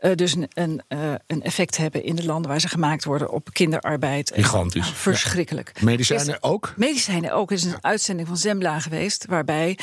uh, 0.00 0.14
dus 0.14 0.34
een, 0.34 0.48
een, 0.54 0.82
uh, 0.88 1.14
een 1.26 1.42
effect 1.42 1.76
hebben 1.76 2.04
in 2.04 2.16
de 2.16 2.24
landen 2.24 2.50
waar 2.50 2.60
ze 2.60 2.68
gemaakt 2.68 3.04
worden 3.04 3.30
op 3.30 3.48
kinderarbeid. 3.52 4.32
Gigantisch. 4.34 4.82
Nou, 4.82 4.94
verschrikkelijk. 4.94 5.70
Ja. 5.74 5.84
Medicijnen 5.84 6.26
is, 6.26 6.42
ook? 6.42 6.74
Medicijnen 6.76 7.32
ook. 7.32 7.50
Er 7.50 7.56
is 7.56 7.64
een 7.64 7.70
ja. 7.70 7.78
uitzending 7.80 8.28
van 8.28 8.36
Zembla 8.36 8.80
geweest 8.80 9.26
waarbij 9.26 9.78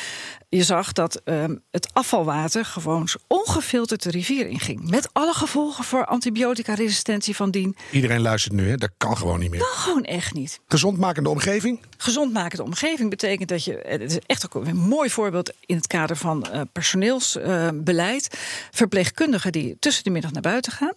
je 0.57 0.63
zag 0.63 0.91
dat 0.91 1.21
um, 1.25 1.61
het 1.71 1.89
afvalwater 1.93 2.65
gewoon 2.65 3.07
ongefilterd 3.27 4.03
de 4.03 4.09
rivier 4.09 4.47
inging. 4.47 4.89
Met 4.89 5.09
alle 5.13 5.33
gevolgen 5.33 5.83
voor 5.83 6.05
antibiotica-resistentie 6.05 7.35
van 7.35 7.51
dien. 7.51 7.75
Iedereen 7.91 8.21
luistert 8.21 8.53
nu, 8.53 8.69
hè? 8.69 8.75
Dat 8.75 8.89
kan 8.97 9.17
gewoon 9.17 9.39
niet 9.39 9.49
meer. 9.49 9.59
Dat 9.59 9.67
gewoon 9.67 10.03
echt 10.03 10.33
niet. 10.33 10.59
Gezondmakende 10.67 11.29
omgeving? 11.29 11.79
Gezondmakende 11.97 12.63
omgeving 12.63 13.09
betekent 13.09 13.49
dat 13.49 13.63
je. 13.63 13.79
Het 13.83 14.01
is 14.01 14.19
echt 14.25 14.45
ook 14.45 14.65
een 14.65 14.77
mooi 14.77 15.09
voorbeeld 15.09 15.53
in 15.65 15.75
het 15.75 15.87
kader 15.87 16.15
van 16.15 16.47
uh, 16.53 16.61
personeelsbeleid. 16.71 18.33
Uh, 18.33 18.39
verpleegkundigen 18.71 19.51
die 19.51 19.77
tussen 19.79 20.03
de 20.03 20.09
middag 20.09 20.31
naar 20.31 20.41
buiten 20.41 20.71
gaan. 20.71 20.93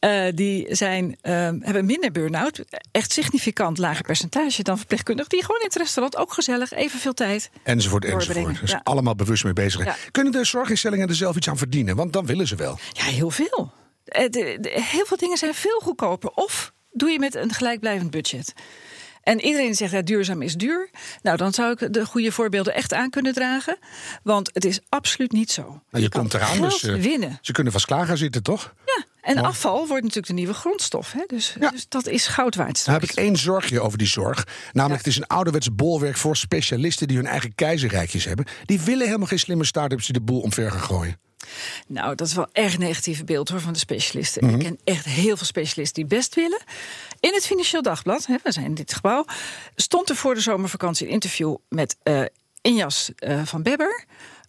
Uh, 0.00 0.26
die 0.34 0.74
zijn, 0.74 1.06
uh, 1.06 1.32
hebben 1.60 1.84
minder 1.86 2.10
burn-out. 2.10 2.64
Echt 2.92 3.12
significant 3.12 3.78
lager 3.78 4.04
percentage 4.04 4.62
dan 4.62 4.78
verpleegkundigen. 4.78 5.30
Die 5.30 5.44
gewoon 5.44 5.60
in 5.60 5.66
het 5.66 5.76
restaurant 5.76 6.16
ook 6.16 6.32
gezellig 6.32 6.72
evenveel 6.72 7.14
tijd. 7.14 7.50
Enzovoort, 7.62 8.04
enzovoort. 8.04 8.60
Dus 8.60 8.70
ja. 8.70 8.80
allemaal 8.84 9.14
bewust 9.14 9.44
mee 9.44 9.52
bezig. 9.52 9.84
Ja. 9.84 9.96
Kunnen 10.10 10.32
de 10.32 10.44
zorginstellingen 10.44 11.08
er 11.08 11.14
zelf 11.14 11.36
iets 11.36 11.48
aan 11.48 11.58
verdienen? 11.58 11.96
Want 11.96 12.12
dan 12.12 12.26
willen 12.26 12.46
ze 12.46 12.56
wel. 12.56 12.78
Ja, 12.92 13.04
heel 13.04 13.30
veel. 13.30 13.72
De, 14.04 14.28
de, 14.30 14.58
de, 14.60 14.82
heel 14.82 15.06
veel 15.06 15.16
dingen 15.16 15.36
zijn 15.36 15.54
veel 15.54 15.80
goedkoper. 15.80 16.30
Of 16.30 16.72
doe 16.90 17.10
je 17.10 17.18
met 17.18 17.34
een 17.34 17.52
gelijkblijvend 17.52 18.10
budget. 18.10 18.52
En 19.22 19.40
iedereen 19.40 19.74
zegt 19.74 19.92
dat 19.92 20.08
ja, 20.08 20.14
duurzaam 20.14 20.42
is 20.42 20.54
duur. 20.54 20.90
Nou, 21.22 21.36
dan 21.36 21.52
zou 21.52 21.72
ik 21.72 21.92
de 21.92 22.06
goede 22.06 22.32
voorbeelden 22.32 22.74
echt 22.74 22.92
aan 22.92 23.10
kunnen 23.10 23.32
dragen. 23.32 23.78
Want 24.22 24.50
het 24.52 24.64
is 24.64 24.80
absoluut 24.88 25.32
niet 25.32 25.50
zo. 25.50 25.62
Nou, 25.62 25.80
je, 25.90 26.00
je 26.00 26.08
komt 26.08 26.34
eraan, 26.34 26.60
dus 26.60 26.82
uh, 26.82 26.94
winnen. 26.94 27.38
ze 27.40 27.52
kunnen 27.52 27.72
vast 27.72 27.86
klaar 27.86 28.06
gaan 28.06 28.16
zitten, 28.16 28.42
toch? 28.42 28.74
Ja, 28.84 29.04
en 29.20 29.38
afval 29.38 29.76
wordt 29.76 30.02
natuurlijk 30.02 30.26
de 30.26 30.32
nieuwe 30.32 30.54
grondstof. 30.54 31.12
Hè? 31.12 31.22
Dus, 31.26 31.56
ja. 31.60 31.70
dus 31.70 31.88
dat 31.88 32.06
is 32.06 32.26
goud 32.26 32.54
waard. 32.54 32.86
Nou 32.86 33.00
heb 33.00 33.10
ik 33.10 33.16
één 33.16 33.36
zorgje 33.36 33.80
over 33.80 33.98
die 33.98 34.06
zorg. 34.06 34.46
Namelijk, 34.72 34.90
ja. 34.90 34.96
het 34.96 35.06
is 35.06 35.16
een 35.16 35.26
ouderwets 35.26 35.74
bolwerk 35.74 36.16
voor 36.16 36.36
specialisten... 36.36 37.08
die 37.08 37.16
hun 37.16 37.26
eigen 37.26 37.54
keizerrijkjes 37.54 38.24
hebben. 38.24 38.46
Die 38.64 38.80
willen 38.80 39.06
helemaal 39.06 39.26
geen 39.26 39.38
slimme 39.38 39.64
start-ups 39.64 40.04
die 40.04 40.14
de 40.14 40.20
boel 40.20 40.40
omver 40.40 40.70
gaan 40.70 40.80
gooien. 40.80 41.18
Nou, 41.86 42.14
dat 42.14 42.26
is 42.26 42.34
wel 42.34 42.48
erg 42.52 42.78
negatieve 42.78 43.24
beeld 43.24 43.48
hoor, 43.48 43.60
van 43.60 43.72
de 43.72 43.78
specialisten. 43.78 44.44
Mhm. 44.44 44.54
Mm 44.54 44.60
-hmm. 44.60 44.70
Ik 44.70 44.76
ken 44.84 44.94
echt 44.94 45.04
heel 45.04 45.36
veel 45.36 45.46
specialisten 45.46 46.06
die 46.06 46.16
best 46.18 46.34
willen. 46.34 46.60
In 47.20 47.34
het 47.34 47.46
Financieel 47.46 47.82
Dagblad, 47.82 48.26
hè, 48.26 48.36
we 48.42 48.52
zijn 48.52 48.64
in 48.64 48.74
dit 48.74 48.94
gebouw, 48.94 49.24
stond 49.74 50.08
er 50.08 50.16
voor 50.16 50.34
de 50.34 50.40
zomervakantie 50.40 51.06
een 51.06 51.12
interview 51.12 51.56
met 51.68 51.96
uh, 52.04 52.22
Injas 52.60 53.10
uh, 53.18 53.42
van 53.44 53.62
Bebber, 53.62 54.04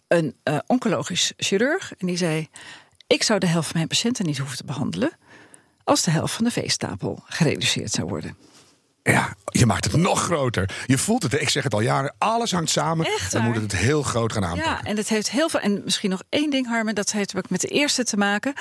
een 0.08 0.36
uh, 0.44 0.58
oncologisch 0.66 1.32
chirurg. 1.36 1.92
En 1.98 2.06
die 2.06 2.16
zei: 2.16 2.48
Ik 3.12 3.22
zou 3.22 3.38
de 3.38 3.46
helft 3.46 3.66
van 3.66 3.76
mijn 3.76 3.88
patiënten 3.88 4.26
niet 4.26 4.38
hoeven 4.38 4.56
te 4.56 4.64
behandelen. 4.64 5.12
als 5.84 6.02
de 6.02 6.10
helft 6.10 6.34
van 6.34 6.44
de 6.44 6.50
veestapel 6.50 7.22
gereduceerd 7.26 7.90
zou 7.90 8.08
worden. 8.08 8.36
Ja, 9.02 9.34
je 9.44 9.66
maakt 9.66 9.84
het 9.84 9.96
nog 9.96 10.22
groter. 10.22 10.84
Je 10.86 10.98
voelt 10.98 11.22
het, 11.22 11.40
ik 11.40 11.48
zeg 11.48 11.62
het 11.62 11.74
al 11.74 11.80
jaren, 11.80 12.14
alles 12.18 12.52
hangt 12.52 12.70
samen. 12.70 13.06
Echt, 13.06 13.32
dan 13.32 13.44
moet 13.44 13.56
het 13.56 13.76
heel 13.76 14.02
groot 14.02 14.32
gaan 14.32 14.44
aanpakken. 14.44 14.72
Ja, 14.72 14.82
en 14.82 14.96
het 14.96 15.08
heeft 15.08 15.30
heel 15.30 15.48
veel. 15.48 15.60
En 15.60 15.82
misschien 15.84 16.10
nog 16.10 16.22
één 16.28 16.50
ding, 16.50 16.66
Harmen, 16.66 16.94
dat 16.94 17.12
heeft 17.12 17.36
ook 17.36 17.50
met 17.50 17.60
de 17.60 17.68
eerste 17.68 18.04
te 18.04 18.16
maken. 18.16 18.52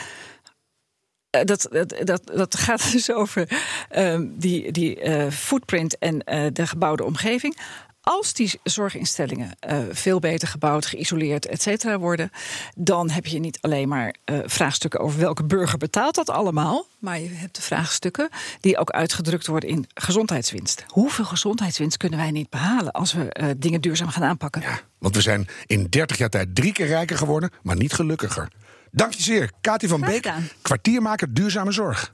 Uh, 1.35 1.43
dat, 1.43 1.67
dat, 1.71 1.95
dat, 2.03 2.21
dat 2.33 2.55
gaat 2.57 2.91
dus 2.91 3.11
over 3.11 3.61
uh, 3.95 4.19
die, 4.21 4.71
die 4.71 5.03
uh, 5.03 5.31
footprint 5.31 5.97
en 5.97 6.19
de 6.53 6.67
gebouwde 6.67 7.03
omgeving. 7.03 7.57
Als 8.01 8.33
die 8.33 8.59
zorginstellingen 8.63 9.51
uh, 9.69 9.79
veel 9.91 10.19
beter 10.19 10.47
gebouwd, 10.47 10.85
geïsoleerd, 10.85 11.45
et 11.45 11.61
cetera 11.61 11.99
worden, 11.99 12.31
dan 12.75 13.09
heb 13.09 13.25
je 13.25 13.39
niet 13.39 13.57
alleen 13.61 13.87
maar 13.87 14.15
uh, 14.25 14.39
vraagstukken 14.45 14.99
over 14.99 15.19
welke 15.19 15.43
burger 15.43 15.77
betaalt 15.77 16.15
dat 16.15 16.29
allemaal, 16.29 16.85
maar 16.99 17.19
je 17.19 17.29
hebt 17.29 17.55
de 17.55 17.61
vraagstukken 17.61 18.29
die 18.59 18.77
ook 18.77 18.89
uitgedrukt 18.89 19.47
worden 19.47 19.69
in 19.69 19.87
gezondheidswinst. 19.93 20.83
Hoeveel 20.87 21.25
gezondheidswinst 21.25 21.97
kunnen 21.97 22.19
wij 22.19 22.31
niet 22.31 22.49
behalen 22.49 22.91
als 22.91 23.13
we 23.13 23.35
uh, 23.39 23.49
dingen 23.57 23.81
duurzaam 23.81 24.09
gaan 24.09 24.23
aanpakken? 24.23 24.61
Ja, 24.61 24.79
want 24.97 25.15
we 25.15 25.21
zijn 25.21 25.47
in 25.65 25.87
30 25.89 26.17
jaar 26.17 26.29
tijd 26.29 26.55
drie 26.55 26.71
keer 26.71 26.87
rijker 26.87 27.17
geworden, 27.17 27.49
maar 27.61 27.75
niet 27.75 27.93
gelukkiger. 27.93 28.47
Dank 28.91 29.13
je 29.13 29.23
zeer, 29.23 29.51
Kati 29.61 29.87
van 29.87 30.01
Beek, 30.01 30.31
kwartiermaker 30.61 31.33
duurzame 31.33 31.71
zorg. 31.71 32.09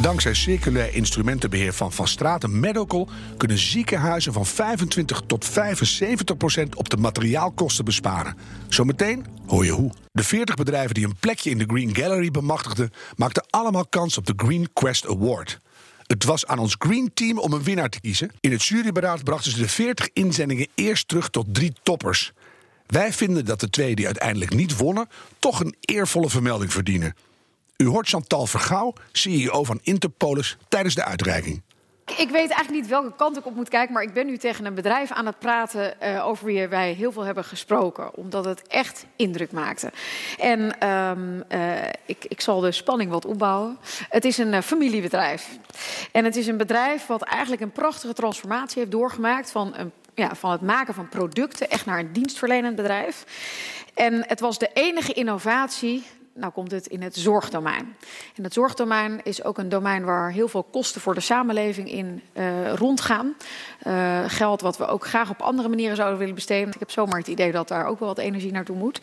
Dankzij 0.00 0.34
circulair 0.34 0.94
instrumentenbeheer 0.94 1.72
van 1.72 1.92
Van 1.92 2.08
Straten 2.08 2.60
Medical 2.60 3.08
kunnen 3.36 3.58
ziekenhuizen 3.58 4.32
van 4.32 4.46
25 4.46 5.22
tot 5.26 5.44
75 5.44 6.36
procent 6.36 6.74
op 6.76 6.88
de 6.88 6.96
materiaalkosten 6.96 7.84
besparen. 7.84 8.36
Zometeen 8.68 9.26
hoor 9.46 9.64
je 9.64 9.70
hoe. 9.70 9.92
De 10.12 10.22
40 10.22 10.54
bedrijven 10.54 10.94
die 10.94 11.04
een 11.04 11.16
plekje 11.20 11.50
in 11.50 11.58
de 11.58 11.64
Green 11.66 11.94
Gallery 11.94 12.30
bemachtigden, 12.30 12.90
maakten 13.16 13.46
allemaal 13.50 13.86
kans 13.86 14.18
op 14.18 14.26
de 14.26 14.32
Green 14.36 14.72
Quest 14.72 15.08
Award. 15.08 15.58
Het 16.06 16.24
was 16.24 16.46
aan 16.46 16.58
ons 16.58 16.76
Green 16.78 17.10
Team 17.14 17.38
om 17.38 17.52
een 17.52 17.62
winnaar 17.62 17.88
te 17.88 18.00
kiezen. 18.00 18.30
In 18.40 18.52
het 18.52 18.64
juryberaad 18.64 19.24
brachten 19.24 19.50
ze 19.50 19.58
de 19.58 19.68
40 19.68 20.08
inzendingen 20.12 20.68
eerst 20.74 21.08
terug 21.08 21.30
tot 21.30 21.54
drie 21.54 21.72
toppers. 21.82 22.32
Wij 22.86 23.12
vinden 23.12 23.44
dat 23.44 23.60
de 23.60 23.70
twee 23.70 23.94
die 23.94 24.06
uiteindelijk 24.06 24.54
niet 24.54 24.76
wonnen, 24.76 25.08
toch 25.38 25.60
een 25.60 25.76
eervolle 25.80 26.30
vermelding 26.30 26.72
verdienen. 26.72 27.14
U 27.76 27.86
hoort 27.86 28.08
Chantal 28.08 28.46
Vergouw, 28.46 28.92
CEO 29.12 29.64
van 29.64 29.78
Interpolis, 29.82 30.56
tijdens 30.68 30.94
de 30.94 31.04
uitreiking. 31.04 31.62
Ik 32.16 32.30
weet 32.30 32.50
eigenlijk 32.50 32.70
niet 32.70 32.86
welke 32.86 33.12
kant 33.16 33.36
ik 33.36 33.46
op 33.46 33.54
moet 33.54 33.68
kijken, 33.68 33.94
maar 33.94 34.02
ik 34.02 34.12
ben 34.12 34.26
nu 34.26 34.36
tegen 34.36 34.64
een 34.64 34.74
bedrijf 34.74 35.10
aan 35.10 35.26
het 35.26 35.38
praten 35.38 35.94
uh, 36.02 36.26
over 36.26 36.46
wie 36.46 36.66
wij 36.66 36.92
heel 36.92 37.12
veel 37.12 37.22
hebben 37.22 37.44
gesproken, 37.44 38.14
omdat 38.14 38.44
het 38.44 38.68
echt 38.68 39.06
indruk 39.16 39.52
maakte. 39.52 39.92
En 40.38 40.88
um, 40.88 41.44
uh, 41.52 41.74
ik, 42.06 42.24
ik, 42.24 42.40
zal 42.40 42.60
de 42.60 42.72
spanning 42.72 43.10
wat 43.10 43.24
opbouwen. 43.24 43.78
Het 44.08 44.24
is 44.24 44.38
een 44.38 44.52
uh, 44.52 44.60
familiebedrijf. 44.60 45.48
En 46.12 46.24
het 46.24 46.36
is 46.36 46.46
een 46.46 46.56
bedrijf 46.56 47.06
wat 47.06 47.22
eigenlijk 47.22 47.62
een 47.62 47.72
prachtige 47.72 48.12
transformatie 48.12 48.78
heeft 48.78 48.92
doorgemaakt 48.92 49.50
van, 49.50 49.72
een, 49.76 49.92
ja, 50.14 50.34
van 50.34 50.50
het 50.50 50.60
maken 50.60 50.94
van 50.94 51.08
producten 51.08 51.70
echt 51.70 51.86
naar 51.86 51.98
een 51.98 52.12
dienstverlenend 52.12 52.76
bedrijf. 52.76 53.24
En 53.94 54.24
het 54.26 54.40
was 54.40 54.58
de 54.58 54.70
enige 54.74 55.12
innovatie 55.12 56.04
nou 56.34 56.52
komt 56.52 56.70
het 56.70 56.86
in 56.86 57.02
het 57.02 57.16
zorgdomein. 57.16 57.96
En 58.36 58.44
het 58.44 58.52
zorgdomein 58.52 59.20
is 59.22 59.44
ook 59.44 59.58
een 59.58 59.68
domein 59.68 60.04
waar 60.04 60.30
heel 60.30 60.48
veel 60.48 60.62
kosten 60.62 61.00
voor 61.00 61.14
de 61.14 61.20
samenleving 61.20 61.90
in 61.90 62.22
uh, 62.32 62.72
rondgaan. 62.72 63.34
Uh, 63.86 64.24
geld 64.26 64.60
wat 64.60 64.78
we 64.78 64.86
ook 64.86 65.06
graag 65.06 65.30
op 65.30 65.40
andere 65.40 65.68
manieren 65.68 65.96
zouden 65.96 66.18
willen 66.18 66.34
besteden. 66.34 66.72
Ik 66.72 66.78
heb 66.78 66.90
zomaar 66.90 67.18
het 67.18 67.28
idee 67.28 67.52
dat 67.52 67.68
daar 67.68 67.86
ook 67.86 67.98
wel 67.98 68.08
wat 68.08 68.18
energie 68.18 68.52
naartoe 68.52 68.76
moet. 68.76 69.00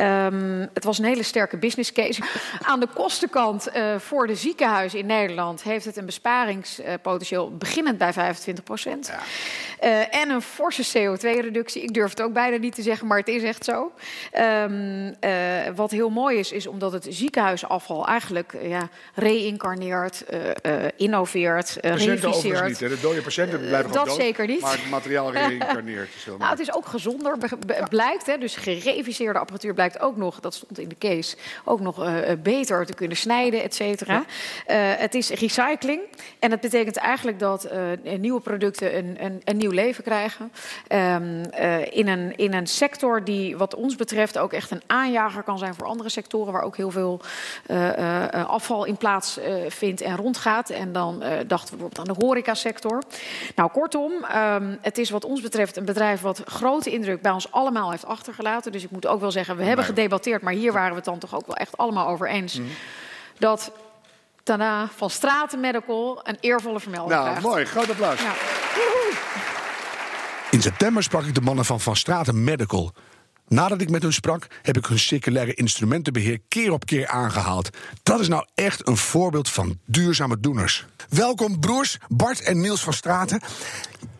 Um, 0.00 0.68
het 0.72 0.84
was 0.84 0.98
een 0.98 1.04
hele 1.04 1.22
sterke 1.22 1.56
business 1.56 1.92
case. 1.92 2.22
Aan 2.62 2.80
de 2.80 2.88
kostenkant 2.94 3.68
uh, 3.76 3.96
voor 3.98 4.26
de 4.26 4.34
ziekenhuizen 4.34 4.98
in 4.98 5.06
Nederland 5.06 5.62
heeft 5.62 5.84
het 5.84 5.96
een 5.96 6.06
besparingspotentieel 6.06 7.56
beginnend 7.56 7.98
bij 7.98 8.12
25 8.12 8.64
procent. 8.64 9.06
Ja. 9.06 9.18
En 10.10 10.30
een 10.30 10.42
forse 10.42 10.98
CO2-reductie. 10.98 11.82
Ik 11.82 11.94
durf 11.94 12.10
het 12.10 12.22
ook 12.22 12.32
bijna 12.32 12.56
niet 12.56 12.74
te 12.74 12.82
zeggen, 12.82 13.06
maar 13.06 13.18
het 13.18 13.28
is 13.28 13.42
echt 13.42 13.64
zo. 13.64 13.92
Um, 14.38 15.14
wat 15.74 15.90
heel 15.90 16.10
mooi 16.10 16.38
is, 16.38 16.52
is 16.52 16.64
is 16.64 16.70
omdat 16.70 16.92
het 16.92 17.06
ziekenhuisafval 17.08 18.06
eigenlijk 18.06 18.52
uh, 18.52 18.68
ja, 18.68 18.88
reïncarneert, 19.14 20.24
innoveert, 20.96 21.78
uh, 21.80 21.94
reviseert. 21.94 22.66
Niet, 22.66 22.80
hè? 22.80 22.88
De 22.88 23.00
dode 23.00 23.22
patiënten 23.22 23.58
blijven 23.58 23.90
gewoon 23.90 24.06
Dat 24.06 24.16
dood, 24.16 24.24
zeker 24.24 24.46
niet. 24.46 24.60
Maar 24.60 24.72
het 24.72 24.90
materiaal 24.90 25.32
reïncarneert. 25.48 26.10
nou, 26.38 26.50
het 26.50 26.60
is 26.60 26.74
ook 26.74 26.86
gezonder, 26.86 27.36
blijkt. 27.88 28.26
Hè? 28.26 28.38
Dus 28.38 28.56
gereviseerde 28.56 29.38
apparatuur 29.38 29.74
blijkt 29.74 30.00
ook 30.00 30.16
nog, 30.16 30.40
dat 30.40 30.54
stond 30.54 30.78
in 30.78 30.88
de 30.88 30.98
case, 30.98 31.36
ook 31.64 31.80
nog 31.80 32.04
beter 32.42 32.86
te 32.86 32.94
kunnen 32.94 33.16
snijden, 33.16 33.62
et 33.62 33.74
cetera. 33.74 34.24
Ja. 34.66 34.74
het 34.76 35.14
is 35.14 35.30
recycling. 35.30 36.00
En 36.38 36.50
dat 36.50 36.60
betekent 36.60 36.96
eigenlijk 36.96 37.38
dat 37.38 37.68
nieuwe 38.18 38.40
producten 38.40 38.96
een, 38.96 39.16
een, 39.24 39.40
een, 39.44 39.56
nieuw 39.56 39.70
leven 39.74 40.04
krijgen. 40.04 40.52
Um, 40.88 41.42
in, 41.90 42.08
een, 42.08 42.36
in 42.36 42.54
een 42.54 42.66
sector 42.66 43.24
die 43.24 43.56
wat 43.56 43.74
ons 43.74 43.96
betreft 43.96 44.38
ook 44.38 44.52
echt 44.52 44.70
een 44.70 44.82
aanjager 44.86 45.42
kan 45.42 45.58
zijn 45.58 45.74
voor 45.74 45.86
andere 45.86 46.08
sectoren 46.08 46.52
waar 46.52 46.62
ook 46.62 46.76
heel 46.76 46.90
veel 46.90 47.20
uh, 47.66 47.98
uh, 47.98 48.48
afval 48.48 48.84
in 48.84 48.96
plaats 48.96 49.38
vindt 49.68 50.00
en 50.00 50.16
rondgaat. 50.16 50.70
En 50.70 50.92
dan 50.92 51.18
dachten 51.46 51.74
we 51.74 51.76
bijvoorbeeld 51.76 51.98
aan 51.98 52.14
de 52.14 52.24
horecasector. 52.26 53.02
Nou, 53.54 53.70
kortom, 53.70 54.12
um, 54.12 54.78
het 54.80 54.98
is 54.98 55.10
wat 55.10 55.24
ons 55.24 55.40
betreft 55.40 55.76
een 55.76 55.84
bedrijf 55.84 56.20
wat 56.20 56.42
grote 56.44 56.90
indruk 56.90 57.22
bij 57.22 57.32
ons 57.32 57.52
allemaal 57.52 57.90
heeft 57.90 58.06
achtergelaten. 58.06 58.72
Dus 58.72 58.84
ik 58.84 58.90
moet 58.90 59.06
ook 59.06 59.20
wel 59.20 59.30
zeggen, 59.30 59.56
we 59.56 59.64
hebben 59.64 59.84
gedebatteerd, 59.84 60.42
maar 60.42 60.52
hier 60.52 60.72
waren 60.72 60.90
we 60.90 60.96
het 60.96 61.04
dan 61.04 61.18
toch 61.18 61.34
ook 61.34 61.46
wel 61.46 61.56
echt 61.56 61.76
allemaal 61.76 62.08
over 62.08 62.28
eens. 62.28 62.58
Mm. 62.58 62.66
Dat 63.38 63.72
daarna 64.42 64.88
van 64.96 65.10
Straten 65.10 65.60
Medical 65.60 66.20
een 66.22 66.36
eervolle 66.40 66.80
vermelding 66.80 67.12
nou, 67.14 67.24
krijgt. 67.24 67.42
mooi. 67.46 67.64
Groot 67.64 67.90
applaus. 67.90 68.20
Ja. 68.20 68.32
In 70.54 70.62
september 70.62 71.02
sprak 71.02 71.24
ik 71.24 71.34
de 71.34 71.40
mannen 71.40 71.64
van 71.64 71.80
Van 71.80 71.96
Straten 71.96 72.44
Medical. 72.44 72.92
Nadat 73.48 73.80
ik 73.80 73.90
met 73.90 74.02
hun 74.02 74.12
sprak, 74.12 74.46
heb 74.62 74.76
ik 74.76 74.86
hun 74.86 74.98
circulaire 74.98 75.54
instrumentenbeheer 75.54 76.40
keer 76.48 76.72
op 76.72 76.86
keer 76.86 77.08
aangehaald. 77.08 77.70
Dat 78.02 78.20
is 78.20 78.28
nou 78.28 78.46
echt 78.54 78.88
een 78.88 78.96
voorbeeld 78.96 79.50
van 79.50 79.78
duurzame 79.86 80.40
doeners. 80.40 80.86
Welkom 81.08 81.60
broers 81.60 81.98
Bart 82.08 82.42
en 82.42 82.60
Niels 82.60 82.80
van 82.80 82.92
Straten. 82.92 83.40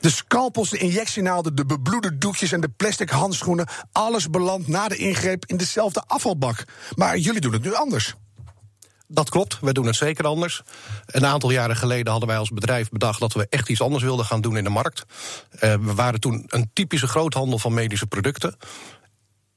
De 0.00 0.10
scalpels, 0.10 0.70
de 0.70 0.78
injectienaalden, 0.78 1.54
de 1.54 1.66
bebloede 1.66 2.18
doekjes 2.18 2.52
en 2.52 2.60
de 2.60 2.68
plastic 2.68 3.10
handschoenen... 3.10 3.68
alles 3.92 4.30
belandt 4.30 4.68
na 4.68 4.88
de 4.88 4.96
ingreep 4.96 5.46
in 5.46 5.56
dezelfde 5.56 6.02
afvalbak. 6.06 6.64
Maar 6.94 7.18
jullie 7.18 7.40
doen 7.40 7.52
het 7.52 7.62
nu 7.62 7.74
anders. 7.74 8.14
Dat 9.06 9.30
klopt, 9.30 9.58
we 9.60 9.72
doen 9.72 9.86
het 9.86 9.96
zeker 9.96 10.26
anders. 10.26 10.62
Een 11.06 11.26
aantal 11.26 11.50
jaren 11.50 11.76
geleden 11.76 12.10
hadden 12.10 12.28
wij 12.28 12.38
als 12.38 12.50
bedrijf 12.50 12.88
bedacht 12.88 13.20
dat 13.20 13.32
we 13.32 13.46
echt 13.50 13.68
iets 13.68 13.80
anders 13.80 14.02
wilden 14.02 14.24
gaan 14.24 14.40
doen 14.40 14.56
in 14.56 14.64
de 14.64 14.70
markt. 14.70 15.04
Uh, 15.54 15.60
we 15.60 15.94
waren 15.94 16.20
toen 16.20 16.44
een 16.46 16.70
typische 16.72 17.06
groothandel 17.06 17.58
van 17.58 17.74
medische 17.74 18.06
producten. 18.06 18.56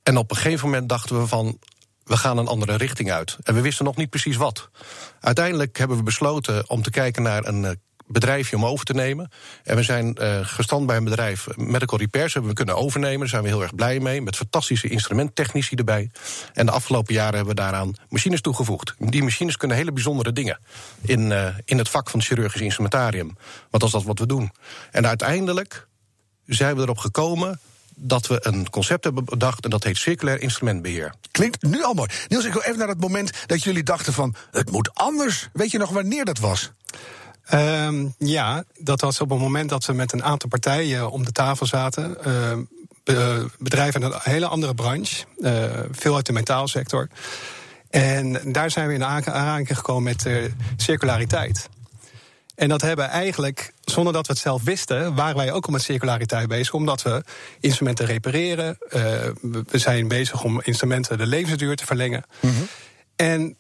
En 0.04 0.18
op 0.18 0.32
een 0.32 0.38
gegeven 0.38 0.66
moment 0.66 0.89
dachten 0.89 1.20
we 1.20 1.27
van 1.27 1.60
we 2.04 2.18
gaan 2.18 2.38
een 2.38 2.48
andere 2.48 2.75
richting 2.75 3.12
uit. 3.12 3.38
En 3.44 3.54
we 3.54 3.62
wisten 3.62 3.86
nog 3.86 3.96
niet 3.96 4.10
precies 4.10 4.36
wat. 4.36 4.70
Uiteindelijk 5.20 5.77
hebben 5.77 5.98
we 5.98 6.04
besloten 6.04 6.70
om 6.70 6.82
te 6.82 6.89
kijken 6.89 7.24
naar 7.24 7.46
een 7.46 7.63
uh, 7.63 7.72
bedrijfje 8.07 8.55
om 8.55 8.65
over 8.65 8.85
te 8.85 8.93
nemen. 8.93 9.31
En 9.63 9.75
we 9.75 9.83
zijn 9.83 10.17
uh, 10.21 10.39
gestand 10.41 10.85
bij 10.85 10.97
een 10.97 11.03
bedrijf, 11.03 11.47
Medical 11.55 11.99
Repairs, 11.99 12.33
hebben 12.33 12.51
we 12.51 12.57
kunnen 12.57 12.75
overnemen. 12.75 13.19
Daar 13.19 13.27
zijn 13.27 13.43
we 13.43 13.47
heel 13.47 13.61
erg 13.61 13.75
blij 13.75 13.99
mee, 13.99 14.21
met 14.21 14.35
fantastische 14.35 14.87
instrumenttechnici 14.87 15.75
erbij. 15.75 16.11
En 16.53 16.65
de 16.65 16.71
afgelopen 16.71 17.13
jaren 17.13 17.35
hebben 17.35 17.55
we 17.55 17.61
daaraan 17.61 17.95
machines 18.09 18.41
toegevoegd. 18.41 18.93
Die 18.99 19.23
machines 19.23 19.57
kunnen 19.57 19.77
hele 19.77 19.91
bijzondere 19.91 20.31
dingen 20.31 20.59
in, 21.01 21.29
uh, 21.29 21.47
in 21.65 21.77
het 21.77 21.89
vak 21.89 22.09
van 22.09 22.19
het 22.19 22.27
chirurgisch 22.27 22.61
instrumentarium. 22.61 23.37
Want 23.69 23.69
dat 23.69 23.83
is 23.83 23.91
dat 23.91 24.03
wat 24.03 24.19
we 24.19 24.25
doen. 24.25 24.51
En 24.91 25.07
uiteindelijk 25.07 25.87
zijn 26.45 26.75
we 26.75 26.81
erop 26.81 26.97
gekomen 26.97 27.59
dat 27.99 28.27
we 28.27 28.37
een 28.41 28.69
concept 28.69 29.03
hebben 29.03 29.25
bedacht 29.25 29.63
en 29.63 29.69
dat 29.69 29.83
heet 29.83 29.97
circulair 29.97 30.41
instrumentbeheer. 30.41 31.13
Klinkt 31.31 31.63
nu 31.63 31.83
al 31.83 31.93
mooi. 31.93 32.09
Niels, 32.27 32.45
ik 32.45 32.53
wil 32.53 32.61
even 32.61 32.77
naar 32.77 32.87
het 32.87 32.99
moment 32.99 33.31
dat 33.45 33.63
jullie 33.63 33.83
dachten 33.83 34.13
van 34.13 34.35
het 34.51 34.71
moet 34.71 34.93
anders. 34.93 35.49
Weet 35.53 35.71
je 35.71 35.77
nog 35.77 35.89
wanneer 35.89 36.25
dat 36.25 36.39
was? 36.39 36.71
Um, 37.54 38.13
ja, 38.18 38.63
dat 38.77 39.01
was 39.01 39.22
op 39.22 39.30
het 39.30 39.39
moment 39.39 39.70
dat 39.70 39.86
we 39.86 39.94
met 39.94 40.13
een 40.13 40.24
aantal 40.24 40.50
partijen 40.50 41.12
om 41.12 41.25
de 41.25 41.32
tafel 41.32 41.66
zaten. 41.66 42.18
Uh, 42.27 43.44
bedrijven 43.60 44.01
in 44.01 44.08
een 44.08 44.20
hele 44.22 44.48
andere 44.48 44.74
branche, 44.74 45.25
uh, 45.38 45.63
veel 45.92 46.16
uit 46.16 46.25
de 46.25 46.34
metaalsector. 46.34 47.08
En 47.89 48.51
daar 48.51 48.72
zijn 48.72 48.88
we 48.88 48.94
in 48.94 49.04
aanraking 49.04 49.77
gekomen 49.77 50.04
met 50.04 50.25
uh, 50.25 50.44
circulariteit. 50.77 51.70
En 52.56 52.70
dat 52.70 52.82
hebben 52.82 53.10
eigenlijk, 53.10 53.74
zonder 53.82 54.13
dat 54.13 54.27
we 54.27 54.34
het 54.34 54.42
zelf 54.42 54.63
wisten, 54.63 55.16
waren 55.16 55.36
wij 55.36 55.51
ook 55.51 55.66
al 55.66 55.72
met 55.72 55.82
circulariteit 55.82 56.48
bezig, 56.48 56.74
omdat 56.74 57.01
we 57.01 57.24
instrumenten 57.60 58.06
repareren. 58.06 58.77
Uh, 58.82 59.01
we 59.42 59.77
zijn 59.77 60.08
bezig 60.08 60.44
om 60.44 60.62
instrumenten 60.63 61.18
de 61.18 61.25
levensduur 61.25 61.75
te 61.75 61.86
verlengen. 61.86 62.24
Mm 62.39 62.50
-hmm. 62.50 62.68
En 63.16 63.56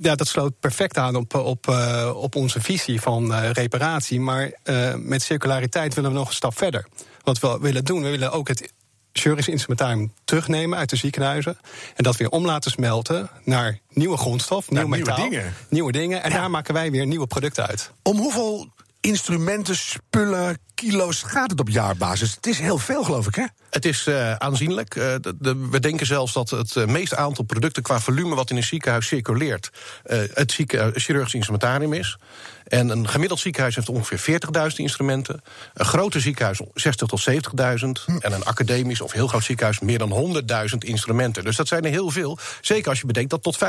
ja, 0.00 0.14
dat 0.14 0.28
sloot 0.28 0.60
perfect 0.60 0.96
aan 0.96 1.16
op, 1.16 1.34
op, 1.34 1.66
uh, 1.66 2.10
op 2.14 2.34
onze 2.34 2.60
visie 2.60 3.00
van 3.00 3.32
uh, 3.32 3.50
reparatie. 3.50 4.20
Maar 4.20 4.52
met 4.96 5.22
circulariteit 5.22 5.94
willen 5.94 6.10
we 6.10 6.16
nog 6.16 6.28
een 6.28 6.34
stap 6.34 6.58
verder. 6.58 6.86
Wat 7.22 7.38
we 7.38 7.58
willen 7.60 7.84
doen, 7.84 8.02
we 8.02 8.10
willen 8.10 8.32
ook 8.32 8.48
het 8.48 8.72
chirurgisch 9.12 9.48
instrumentarium 9.48 10.12
terugnemen 10.24 10.78
uit 10.78 10.90
de 10.90 10.96
ziekenhuizen. 10.96 11.58
En 11.96 12.04
dat 12.04 12.16
weer 12.16 12.28
om 12.28 12.44
laten 12.44 12.70
smelten 12.70 13.30
naar 13.44 13.78
nieuwe 13.88 14.16
grondstof, 14.16 14.70
nieuw 14.70 14.86
metaal. 14.86 15.16
Nieuwe 15.16 15.30
dingen. 15.30 15.54
Nieuwe 15.68 15.92
dingen. 15.92 16.22
En 16.22 16.30
ja. 16.30 16.36
daar 16.36 16.50
maken 16.50 16.74
wij 16.74 16.90
weer 16.90 17.06
nieuwe 17.06 17.26
producten 17.26 17.66
uit. 17.66 17.92
Om 18.02 18.16
hoeveel 18.16 18.68
instrumenten, 19.00 19.76
spullen, 19.76 20.58
kilo's 20.80 21.22
gaat 21.22 21.50
het 21.50 21.60
op 21.60 21.68
jaarbasis? 21.68 22.34
Het 22.34 22.46
is 22.46 22.58
heel 22.58 22.78
veel, 22.78 23.04
geloof 23.04 23.26
ik, 23.26 23.34
hè? 23.34 23.44
Het 23.70 23.84
is 23.84 24.06
uh, 24.06 24.34
aanzienlijk. 24.34 24.94
Uh, 24.94 25.04
de, 25.20 25.34
de, 25.38 25.68
we 25.70 25.80
denken 25.80 26.06
zelfs 26.06 26.32
dat 26.32 26.50
het 26.50 26.74
uh, 26.74 26.84
meeste 26.84 27.16
aantal 27.16 27.44
producten 27.44 27.82
qua 27.82 28.00
volume 28.00 28.34
wat 28.34 28.50
in 28.50 28.56
een 28.56 28.62
ziekenhuis 28.62 29.06
circuleert, 29.06 29.70
het 30.34 30.52
zieke, 30.52 30.92
chirurgisch 30.94 31.34
instrumentarium 31.34 31.92
is. 31.92 32.18
En 32.70 32.88
een 32.88 33.08
gemiddeld 33.08 33.40
ziekenhuis 33.40 33.74
heeft 33.74 33.88
ongeveer 33.88 34.40
40.000 34.70 34.76
instrumenten. 34.76 35.42
Een 35.74 35.84
grote 35.84 36.20
ziekenhuis 36.20 36.60
60 36.74 37.08
tot 37.08 37.30
70.000. 37.30 37.34
Hm. 38.06 38.16
En 38.18 38.32
een 38.32 38.44
academisch 38.44 39.00
of 39.00 39.12
heel 39.12 39.26
groot 39.26 39.44
ziekenhuis 39.44 39.80
meer 39.80 39.98
dan 39.98 40.42
100.000 40.70 40.78
instrumenten. 40.78 41.44
Dus 41.44 41.56
dat 41.56 41.68
zijn 41.68 41.84
er 41.84 41.90
heel 41.90 42.10
veel. 42.10 42.38
Zeker 42.60 42.88
als 42.88 43.00
je 43.00 43.06
bedenkt 43.06 43.30
dat 43.30 43.42
tot 43.42 43.58
25% 43.58 43.60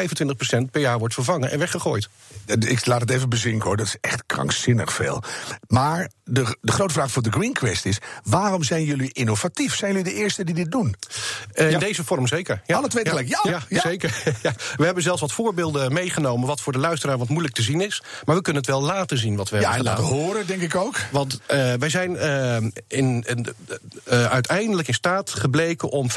per 0.72 0.82
jaar 0.82 1.00
wordt 1.00 1.14
vervangen 1.14 1.52
en 1.52 1.60
weggegooid. 1.60 2.10
Ik 2.46 2.86
laat 2.86 3.02
het 3.02 3.10
even 3.10 3.30
bezinken 3.30 3.68
hoor, 3.68 3.78
dat 3.78 3.86
is 3.86 3.98
echt 4.02 4.24
krankzinnig 4.26 4.94
veel. 4.94 5.24
Maar 5.68 6.10
de, 6.24 6.58
de 6.62 6.72
grote 6.72 6.94
vraag 6.94 7.01
voor 7.10 7.24
de 7.24 7.32
Green 7.32 7.54
Quest 7.54 7.86
is: 7.86 8.00
waarom 8.24 8.64
zijn 8.64 8.84
jullie 8.84 9.10
innovatief? 9.14 9.76
Zijn 9.76 9.92
jullie 9.94 10.14
de 10.14 10.20
eerste 10.20 10.44
die 10.44 10.56
dit 10.56 10.72
doen? 10.72 10.96
Uh, 11.56 11.72
in 11.72 11.80
deze 11.80 12.04
vorm 12.04 12.28
zeker. 12.28 12.62
Ja. 12.66 12.76
Alle 12.78 12.88
twee 12.88 13.04
tegelijk, 13.04 13.28
ja. 13.28 13.40
Ja, 13.44 13.62
ja. 13.70 13.82
zeker. 13.82 14.24
ja. 14.44 14.54
We 14.78 14.86
hebben 14.86 15.04
zelfs 15.04 15.22
wat 15.22 15.32
voorbeelden 15.32 15.94
meegenomen, 15.94 16.48
wat 16.48 16.62
voor 16.62 16.74
de 16.74 16.80
luisteraar 16.80 17.18
wat 17.18 17.30
moeilijk 17.30 17.54
te 17.54 17.62
zien 17.62 17.82
is. 17.82 18.04
Maar 18.26 18.36
we 18.36 18.42
kunnen 18.42 18.62
het 18.62 18.72
wel 18.72 18.82
laten 18.82 19.18
zien 19.18 19.36
wat 19.36 19.50
we 19.50 19.60
ja, 19.60 19.62
hebben 19.62 19.80
gedaan. 19.80 20.04
Ja, 20.04 20.10
laten 20.10 20.26
horen, 20.26 20.48
denk 20.48 20.62
ik 20.62 20.76
ook. 20.76 20.96
Want 21.12 21.34
uh, 21.34 21.74
wij 21.74 21.90
zijn 21.90 22.12
uh, 22.12 22.56
in, 22.88 23.24
in 23.28 23.48
uiteindelijk 24.06 24.88
in 24.88 24.94
staat 24.94 25.30
gebleken 25.30 25.90
om 25.90 26.10
85% 26.10 26.14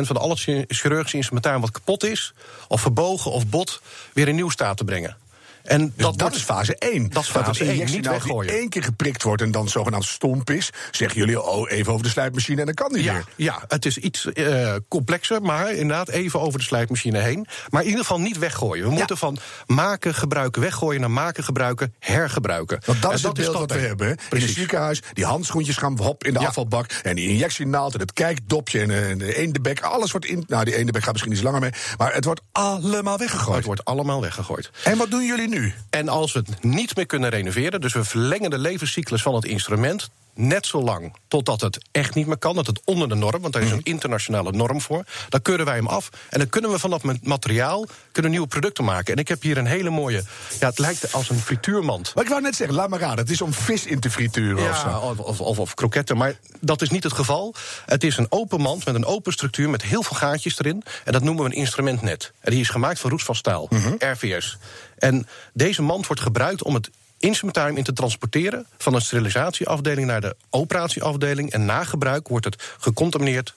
van 0.00 0.16
alle 0.16 0.36
chirurgische 0.68 1.16
instrumentarium 1.16 1.60
wat 1.60 1.70
kapot 1.70 2.04
is, 2.04 2.34
of 2.68 2.80
verbogen 2.80 3.30
of 3.30 3.46
bot, 3.46 3.82
weer 4.12 4.28
in 4.28 4.34
nieuw 4.34 4.50
staat 4.50 4.76
te 4.76 4.84
brengen. 4.84 5.16
En 5.64 5.92
dus 5.96 6.04
dat, 6.04 6.18
dat 6.18 6.34
is 6.34 6.42
fase 6.42 6.76
1. 6.76 7.08
Dat 7.10 7.22
is 7.22 7.28
fase 7.28 7.64
1, 7.64 7.78
niet 7.78 8.02
nou 8.02 8.14
weggooien. 8.14 8.52
één 8.52 8.68
keer 8.68 8.82
geprikt 8.82 9.22
wordt 9.22 9.42
en 9.42 9.50
dan 9.50 9.68
zogenaamd 9.68 10.04
stomp 10.04 10.50
is... 10.50 10.70
zeggen 10.90 11.18
jullie, 11.18 11.42
oh, 11.42 11.70
even 11.70 11.92
over 11.92 12.04
de 12.04 12.10
sluitmachine 12.10 12.60
en 12.60 12.66
dan 12.66 12.74
kan 12.74 12.92
die 12.92 13.02
ja, 13.02 13.12
weer. 13.12 13.24
Ja, 13.36 13.62
het 13.68 13.86
is 13.86 13.98
iets 13.98 14.28
uh, 14.34 14.74
complexer, 14.88 15.42
maar 15.42 15.72
inderdaad 15.72 16.08
even 16.08 16.40
over 16.40 16.58
de 16.58 16.64
sluitmachine 16.64 17.18
heen. 17.18 17.46
Maar 17.70 17.80
in 17.80 17.88
ieder 17.88 18.04
geval 18.04 18.20
niet 18.20 18.38
weggooien. 18.38 18.84
We 18.84 18.90
ja. 18.90 18.96
moeten 18.96 19.16
van 19.16 19.38
maken, 19.66 20.14
gebruiken, 20.14 20.62
weggooien... 20.62 21.00
naar 21.00 21.10
maken, 21.10 21.44
gebruiken, 21.44 21.94
hergebruiken. 21.98 22.80
Want 22.86 23.02
dat 23.02 23.12
is 23.12 23.22
het 23.22 23.34
beeld 23.34 23.58
wat 23.58 23.72
we 23.72 23.78
hebben. 23.78 24.16
Precies. 24.16 24.32
In 24.32 24.40
het 24.40 24.56
ziekenhuis, 24.56 25.02
die 25.12 25.24
handschoentjes 25.24 25.76
gaan 25.76 25.98
hop 25.98 26.24
in 26.24 26.32
de 26.32 26.40
ja. 26.40 26.46
afvalbak... 26.46 26.90
en 27.02 27.16
die 27.16 27.28
injectienaald 27.28 27.94
en 27.94 28.00
het 28.00 28.12
kijkdopje 28.12 28.80
en 28.80 29.18
de 29.18 29.36
eendebek... 29.36 29.80
alles 29.80 30.10
wordt 30.10 30.26
in... 30.26 30.44
Nou, 30.46 30.64
die 30.64 30.76
eendebek 30.76 31.02
gaat 31.02 31.12
misschien 31.12 31.32
iets 31.32 31.42
langer 31.42 31.60
mee... 31.60 31.72
maar 31.98 32.14
het 32.14 32.24
wordt 32.24 32.40
allemaal 32.52 33.18
weggegooid. 33.18 33.56
Het 33.56 33.66
wordt 33.66 33.84
allemaal 33.84 34.20
weggegooid. 34.20 34.70
En 34.84 34.98
wat 34.98 35.10
doen 35.10 35.24
jullie 35.24 35.48
nu? 35.52 35.74
En 35.90 36.08
als 36.08 36.32
we 36.32 36.38
het 36.38 36.64
niet 36.64 36.96
meer 36.96 37.06
kunnen 37.06 37.30
renoveren, 37.30 37.80
dus 37.80 37.92
we 37.92 38.04
verlengen 38.04 38.50
de 38.50 38.58
levenscyclus 38.58 39.22
van 39.22 39.34
het 39.34 39.44
instrument 39.44 40.10
net 40.34 40.66
zo 40.66 40.82
lang 40.82 41.16
totdat 41.28 41.60
het 41.60 41.78
echt 41.90 42.14
niet 42.14 42.26
meer 42.26 42.36
kan, 42.36 42.54
dat 42.54 42.66
het 42.66 42.80
onder 42.84 43.08
de 43.08 43.14
norm, 43.14 43.40
want 43.40 43.52
daar 43.52 43.62
is 43.62 43.70
een 43.70 43.82
internationale 43.82 44.52
norm 44.52 44.80
voor, 44.80 45.04
dan 45.28 45.42
keuren 45.42 45.64
wij 45.64 45.74
hem 45.74 45.86
af 45.86 46.08
en 46.28 46.38
dan 46.38 46.48
kunnen 46.48 46.70
we 46.70 46.78
van 46.78 46.90
dat 46.90 47.02
materiaal 47.22 47.86
kunnen 48.12 48.30
nieuwe 48.30 48.46
producten 48.46 48.84
maken. 48.84 49.14
En 49.14 49.20
ik 49.20 49.28
heb 49.28 49.42
hier 49.42 49.58
een 49.58 49.66
hele 49.66 49.90
mooie, 49.90 50.22
ja, 50.60 50.68
het 50.68 50.78
lijkt 50.78 51.12
als 51.12 51.30
een 51.30 51.38
frituurmand. 51.38 52.14
Maar 52.14 52.24
ik 52.24 52.30
wou 52.30 52.42
net 52.42 52.56
zeggen, 52.56 52.76
laat 52.76 52.88
maar 52.88 52.98
raden, 52.98 53.18
het 53.18 53.30
is 53.30 53.42
om 53.42 53.52
vis 53.52 53.86
in 53.86 54.00
te 54.00 54.10
frituren 54.10 54.62
ja, 54.62 54.70
of, 54.70 54.78
zo. 54.78 54.88
Of, 54.88 55.18
of, 55.18 55.40
of, 55.40 55.58
of 55.58 55.74
kroketten, 55.74 56.16
maar 56.16 56.34
dat 56.60 56.82
is 56.82 56.90
niet 56.90 57.02
het 57.02 57.12
geval. 57.12 57.54
Het 57.86 58.04
is 58.04 58.16
een 58.16 58.26
open 58.28 58.60
mand 58.60 58.84
met 58.84 58.94
een 58.94 59.06
open 59.06 59.32
structuur 59.32 59.70
met 59.70 59.82
heel 59.82 60.02
veel 60.02 60.16
gaatjes 60.16 60.58
erin 60.58 60.82
en 61.04 61.12
dat 61.12 61.22
noemen 61.22 61.44
we 61.44 61.50
een 61.50 61.56
instrumentnet. 61.56 62.32
En 62.40 62.50
die 62.50 62.60
is 62.60 62.68
gemaakt 62.68 63.00
van 63.00 63.10
roestvast 63.10 63.40
staal, 63.40 63.66
mm 63.70 63.82
-hmm. 63.82 63.96
RVS. 63.98 64.58
En 64.98 65.26
deze 65.52 65.82
mand 65.82 66.06
wordt 66.06 66.22
gebruikt 66.22 66.62
om 66.62 66.74
het 66.74 66.90
instrumentarium 67.22 67.76
in 67.76 67.84
te 67.84 67.92
transporteren 67.92 68.66
van 68.78 68.94
een 68.94 69.00
sterilisatieafdeling 69.00 70.06
naar 70.06 70.20
de 70.20 70.36
operatieafdeling. 70.50 71.50
En 71.50 71.64
na 71.64 71.84
gebruik 71.84 72.28
wordt 72.28 72.44
het 72.44 72.74
gecontamineerd 72.78 73.54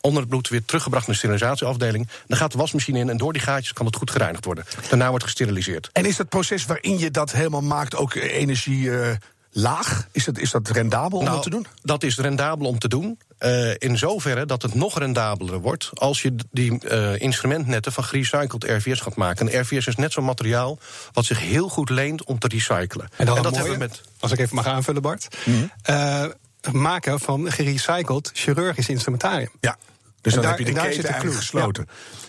onder 0.00 0.20
het 0.20 0.30
bloed 0.30 0.48
weer 0.48 0.64
teruggebracht 0.64 1.06
naar 1.06 1.16
de 1.16 1.20
sterilisatieafdeling. 1.20 2.08
Dan 2.26 2.38
gaat 2.38 2.52
de 2.52 2.58
wasmachine 2.58 2.98
in 2.98 3.08
en 3.08 3.16
door 3.16 3.32
die 3.32 3.42
gaatjes 3.42 3.72
kan 3.72 3.86
het 3.86 3.96
goed 3.96 4.10
gereinigd 4.10 4.44
worden. 4.44 4.64
Daarna 4.88 5.08
wordt 5.08 5.24
gesteriliseerd. 5.24 5.90
En 5.92 6.06
is 6.06 6.16
dat 6.16 6.28
proces 6.28 6.66
waarin 6.66 6.98
je 6.98 7.10
dat 7.10 7.32
helemaal 7.32 7.62
maakt 7.62 7.96
ook 7.96 8.14
energie. 8.14 8.82
Uh 8.82 9.10
laag? 9.50 10.08
Is 10.12 10.24
dat, 10.24 10.38
is 10.38 10.50
dat 10.50 10.68
rendabel 10.68 11.18
om 11.18 11.24
nou, 11.24 11.34
dat 11.34 11.44
te 11.44 11.50
doen? 11.50 11.66
Dat 11.82 12.02
is 12.02 12.18
rendabel 12.18 12.66
om 12.66 12.78
te 12.78 12.88
doen. 12.88 13.18
Uh, 13.40 13.70
in 13.78 13.98
zoverre 13.98 14.46
dat 14.46 14.62
het 14.62 14.74
nog 14.74 14.98
rendabeler 14.98 15.60
wordt 15.60 15.90
als 15.94 16.22
je 16.22 16.34
die 16.50 16.80
uh, 16.84 17.20
instrumentnetten 17.20 17.92
van 17.92 18.04
gerecycled 18.04 18.64
RVS 18.64 19.00
gaat 19.00 19.16
maken. 19.16 19.48
En 19.48 19.60
RVS 19.60 19.86
is 19.86 19.96
net 19.96 20.12
zo'n 20.12 20.24
materiaal 20.24 20.78
wat 21.12 21.24
zich 21.24 21.40
heel 21.40 21.68
goed 21.68 21.90
leent 21.90 22.24
om 22.24 22.38
te 22.38 22.48
recyclen. 22.48 23.08
En, 23.16 23.26
en 23.26 23.26
dat 23.26 23.42
mooie, 23.42 23.54
hebben 23.56 23.72
we 23.72 23.78
met. 23.78 24.00
Als 24.18 24.32
ik 24.32 24.38
even 24.38 24.56
mag 24.56 24.66
aanvullen, 24.66 25.02
Bart. 25.02 25.28
-hmm. 25.44 25.70
uh, 25.90 26.24
maken 26.72 27.20
van 27.20 27.52
gerecycled 27.52 28.30
chirurgisch 28.34 28.88
instrumentarium. 28.88 29.50
Ja, 29.60 29.76
dus 30.20 30.32
dan 30.32 30.42
daar, 30.42 30.50
heb 30.50 30.66
je 30.66 30.74
de 30.74 30.80
keten 30.80 31.04
eigenlijk 31.04 31.36
gesloten. 31.36 31.88
Ja. 31.88 32.28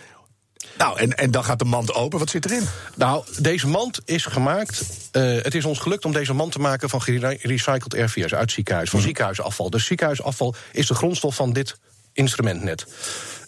Nou, 0.82 1.00
en, 1.00 1.18
en 1.18 1.32
dan 1.32 1.44
gaat 1.44 1.60
de 1.60 1.66
mand 1.66 1.94
open. 1.94 2.20
Wat 2.20 2.30
zit 2.30 2.46
erin? 2.46 2.64
Nou, 2.96 3.24
deze 3.40 3.68
mand 3.68 4.00
is 4.06 4.26
gemaakt. 4.26 4.82
Uh, 5.12 5.42
het 5.42 5.56
is 5.56 5.66
ons 5.66 5.80
gelukt 5.80 6.06
om 6.06 6.12
deze 6.12 6.34
mand 6.34 6.52
te 6.52 6.60
maken 6.60 6.90
van 6.90 7.02
gerecycled 7.02 7.94
RVS 7.94 8.34
uit 8.34 8.52
ziekenhuis. 8.52 8.90
Van 8.90 9.00
mm. 9.00 9.06
ziekenhuisafval. 9.06 9.70
Dus 9.70 9.86
ziekenhuisafval 9.86 10.56
is 10.72 10.88
de 10.88 10.94
grondstof 10.94 11.36
van 11.36 11.54
dit 11.54 11.78
instrumentnet. 12.14 12.86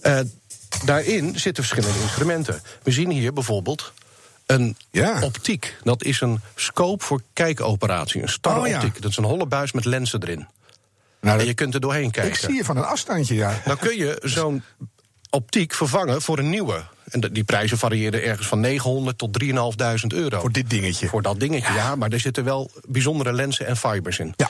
Uh, 0.04 0.20
daarin 0.86 1.40
zitten 1.40 1.64
verschillende 1.64 2.02
instrumenten. 2.02 2.62
We 2.84 2.92
zien 2.92 3.10
hier 3.10 3.34
bijvoorbeeld 3.34 3.94
een 4.46 4.78
ja. 4.92 5.22
optiek. 5.22 5.76
Dat 5.84 6.04
is 6.04 6.22
een 6.22 6.42
scope 6.56 7.06
voor 7.06 7.22
kijkoperatie. 7.34 8.22
Een 8.22 8.30
starre 8.30 8.60
oh, 8.60 8.68
ja. 8.68 8.92
Dat 9.00 9.12
is 9.12 9.18
een 9.18 9.24
holle 9.24 9.46
buis 9.46 9.72
met 9.72 9.86
lenzen 9.86 10.22
erin. 10.24 10.48
Nou, 11.22 11.40
en 11.40 11.46
je 11.46 11.54
kunt 11.54 11.74
er 11.74 11.80
doorheen 11.80 12.12
kijken. 12.12 12.32
Ik 12.32 12.38
zie 12.38 12.54
je 12.54 12.64
van 12.64 12.78
een 12.78 12.86
afstandje, 12.86 13.36
ja. 13.36 13.62
Dan 13.66 13.78
kun 13.78 13.98
je 13.98 14.20
zo'n 14.24 14.64
optiek 15.30 15.74
vervangen 15.74 16.22
voor 16.22 16.38
een 16.38 16.50
nieuwe. 16.50 16.92
En 17.10 17.20
die 17.20 17.44
prijzen 17.44 17.78
variëren 17.78 18.24
ergens 18.24 18.48
van 18.48 18.60
900 18.60 19.18
tot 19.18 19.44
3.500 19.44 19.50
euro. 20.08 20.40
Voor 20.40 20.52
dit 20.52 20.70
dingetje? 20.70 21.08
Voor 21.08 21.22
dat 21.22 21.40
dingetje, 21.40 21.74
ja. 21.74 21.78
ja. 21.78 21.96
Maar 21.96 22.12
er 22.12 22.20
zitten 22.20 22.44
wel 22.44 22.72
bijzondere 22.88 23.34
lenzen 23.34 23.66
en 23.66 23.78
fibers 23.78 24.20
in. 24.20 24.34
Ja. 24.38 24.50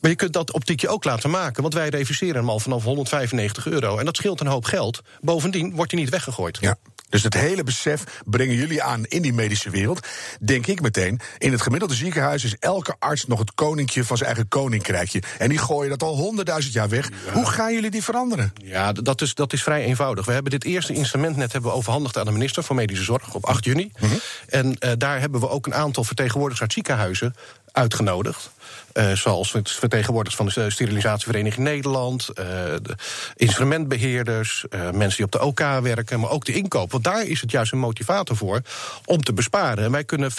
Maar 0.00 0.10
je 0.10 0.16
kunt 0.16 0.32
dat 0.32 0.52
optiekje 0.52 0.88
ook 0.88 1.04
laten 1.04 1.30
maken, 1.30 1.62
want 1.62 1.74
wij 1.74 1.88
reviseren 1.88 2.34
hem 2.34 2.48
al 2.48 2.60
vanaf 2.60 2.84
195 2.84 3.66
euro. 3.66 3.98
En 3.98 4.04
dat 4.04 4.16
scheelt 4.16 4.40
een 4.40 4.46
hoop 4.46 4.64
geld. 4.64 5.00
Bovendien 5.20 5.74
wordt 5.74 5.90
hij 5.90 6.00
niet 6.00 6.10
weggegooid. 6.10 6.58
Ja. 6.60 6.76
Dus 7.12 7.22
het 7.22 7.34
hele 7.34 7.64
besef 7.64 8.04
brengen 8.24 8.54
jullie 8.54 8.82
aan 8.82 9.04
in 9.04 9.22
die 9.22 9.32
medische 9.32 9.70
wereld. 9.70 10.06
Denk 10.40 10.66
ik 10.66 10.80
meteen, 10.80 11.20
in 11.38 11.52
het 11.52 11.62
gemiddelde 11.62 11.94
ziekenhuis 11.94 12.44
is 12.44 12.56
elke 12.58 12.96
arts 12.98 13.26
nog 13.26 13.38
het 13.38 13.54
koninkje 13.54 14.04
van 14.04 14.16
zijn 14.16 14.28
eigen 14.28 14.48
koninkrijkje. 14.48 15.22
En 15.38 15.48
die 15.48 15.58
gooien 15.58 15.90
dat 15.90 16.02
al 16.02 16.16
honderdduizend 16.16 16.74
jaar 16.74 16.88
weg. 16.88 17.10
Ja. 17.26 17.32
Hoe 17.32 17.46
gaan 17.46 17.72
jullie 17.72 17.90
die 17.90 18.02
veranderen? 18.02 18.52
Ja, 18.62 18.92
dat 18.92 19.20
is, 19.20 19.34
dat 19.34 19.52
is 19.52 19.62
vrij 19.62 19.84
eenvoudig. 19.84 20.26
We 20.26 20.32
hebben 20.32 20.50
dit 20.50 20.64
eerste 20.64 20.92
instrument 20.92 21.36
net 21.36 21.52
hebben 21.52 21.70
we 21.70 21.76
overhandigd 21.76 22.18
aan 22.18 22.24
de 22.24 22.32
minister 22.32 22.62
van 22.62 22.76
Medische 22.76 23.04
Zorg 23.04 23.34
op 23.34 23.44
8 23.44 23.64
juni. 23.64 23.92
Mm 23.98 24.08
-hmm. 24.08 24.20
En 24.48 24.66
uh, 24.66 24.90
daar 24.98 25.20
hebben 25.20 25.40
we 25.40 25.48
ook 25.48 25.66
een 25.66 25.74
aantal 25.74 26.04
vertegenwoordigers 26.04 26.60
uit 26.60 26.72
ziekenhuizen 26.72 27.34
uitgenodigd. 27.72 28.50
Uh, 28.94 29.12
zoals 29.12 29.50
vertegenwoordigers 29.64 30.36
van 30.36 30.64
de 30.64 30.70
Sterilisatievereniging 30.70 31.64
Nederland, 31.64 32.28
uh, 32.28 32.44
de 32.82 32.96
instrumentbeheerders, 33.36 34.64
uh, 34.70 34.80
mensen 34.90 35.16
die 35.16 35.24
op 35.24 35.32
de 35.32 35.40
OK 35.40 35.58
werken, 35.82 36.20
maar 36.20 36.30
ook 36.30 36.44
de 36.44 36.52
inkoop. 36.52 36.90
Want 36.92 37.04
daar 37.04 37.26
is 37.26 37.40
het 37.40 37.50
juist 37.50 37.72
een 37.72 37.78
motivator 37.78 38.36
voor 38.36 38.60
om 39.04 39.22
te 39.22 39.32
besparen. 39.32 39.84
En 39.84 39.90
wij 39.90 40.04
kunnen 40.04 40.30
75% 40.30 40.34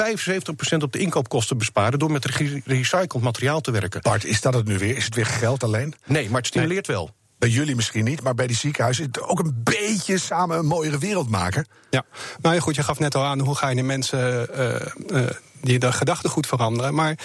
op 0.84 0.92
de 0.92 1.00
inkoopkosten 1.00 1.58
besparen 1.58 2.00
door 2.00 2.12
met 2.12 2.26
recycled 2.66 3.24
materiaal 3.24 3.62
te 3.62 3.72
werken. 3.72 4.02
Bart, 4.02 4.26
is 4.26 4.42
dat 4.42 4.54
het 4.54 4.66
nu 4.66 4.78
weer? 4.78 4.98
Is 4.98 5.06
het 5.06 5.16
weer 5.16 5.26
geld 5.26 5.64
alleen? 5.64 5.94
Nee, 6.06 6.30
maar 6.30 6.38
het 6.38 6.48
stimuleert 6.48 6.88
nee. 6.88 6.98
wel. 6.98 7.12
Bij 7.44 7.52
jullie 7.52 7.76
misschien 7.76 8.04
niet, 8.04 8.24
maar 8.24 8.36
bij 8.36 8.48
die 8.48 8.56
ziekenhuizen 8.56 9.10
ook 9.20 9.40
een 9.40 9.62
beetje 9.64 10.18
samen 10.18 10.58
een 10.58 10.66
mooiere 10.66 10.98
wereld 10.98 11.30
maken. 11.30 11.68
Ja, 11.90 12.06
nou 12.42 12.56
ja, 12.56 12.62
goed, 12.62 12.76
je 12.76 12.84
gaf 12.84 13.00
net 13.00 13.16
al 13.16 13.24
aan 13.24 13.40
hoe 13.40 13.56
ga 13.56 13.70
je 13.70 13.76
de 13.76 13.82
mensen 13.82 14.48
die 15.62 15.80
de 15.80 15.92
gedachtegoed 15.92 16.48
veranderen. 16.48 16.94
Maar 16.94 17.18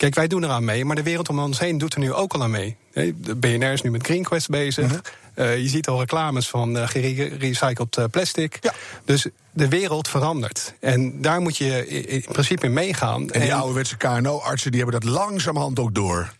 Kijk, 0.00 0.14
wij 0.14 0.26
doen 0.26 0.44
eraan 0.44 0.64
mee, 0.64 0.84
maar 0.84 0.96
de 0.96 1.02
wereld 1.02 1.28
om 1.28 1.38
ons 1.38 1.58
heen 1.58 1.78
doet 1.78 1.94
er 1.94 2.00
nu 2.00 2.12
ook 2.12 2.32
al 2.32 2.42
aan 2.42 2.50
mee. 2.50 2.76
De 2.92 3.36
BNR 3.36 3.72
is 3.72 3.82
nu 3.82 3.90
met 3.90 4.06
GreenQuest 4.06 4.48
bezig. 4.48 4.84
Mm 4.84 4.90
-hmm. 4.90 5.44
uh, 5.44 5.58
je 5.58 5.68
ziet 5.68 5.88
al 5.88 5.98
reclames 5.98 6.48
van 6.48 6.76
uh, 6.76 6.88
gerecycled 6.88 7.96
uh, 7.96 8.04
plastic. 8.10 8.58
Ja. 8.60 8.72
Dus 9.04 9.26
de 9.50 9.68
wereld 9.68 10.08
verandert. 10.08 10.74
En 10.80 11.22
daar 11.22 11.40
moet 11.40 11.56
je 11.56 11.86
in 12.06 12.24
principe 12.32 12.66
in 12.66 12.72
meegaan. 12.72 13.30
En 13.30 13.40
die 13.40 13.54
ouderwetse 13.54 13.96
KNO-artsen 13.96 14.70
die 14.70 14.80
hebben 14.82 15.00
dat 15.00 15.10
langzamerhand 15.10 15.78
ook 15.78 15.94
door. 15.94 16.32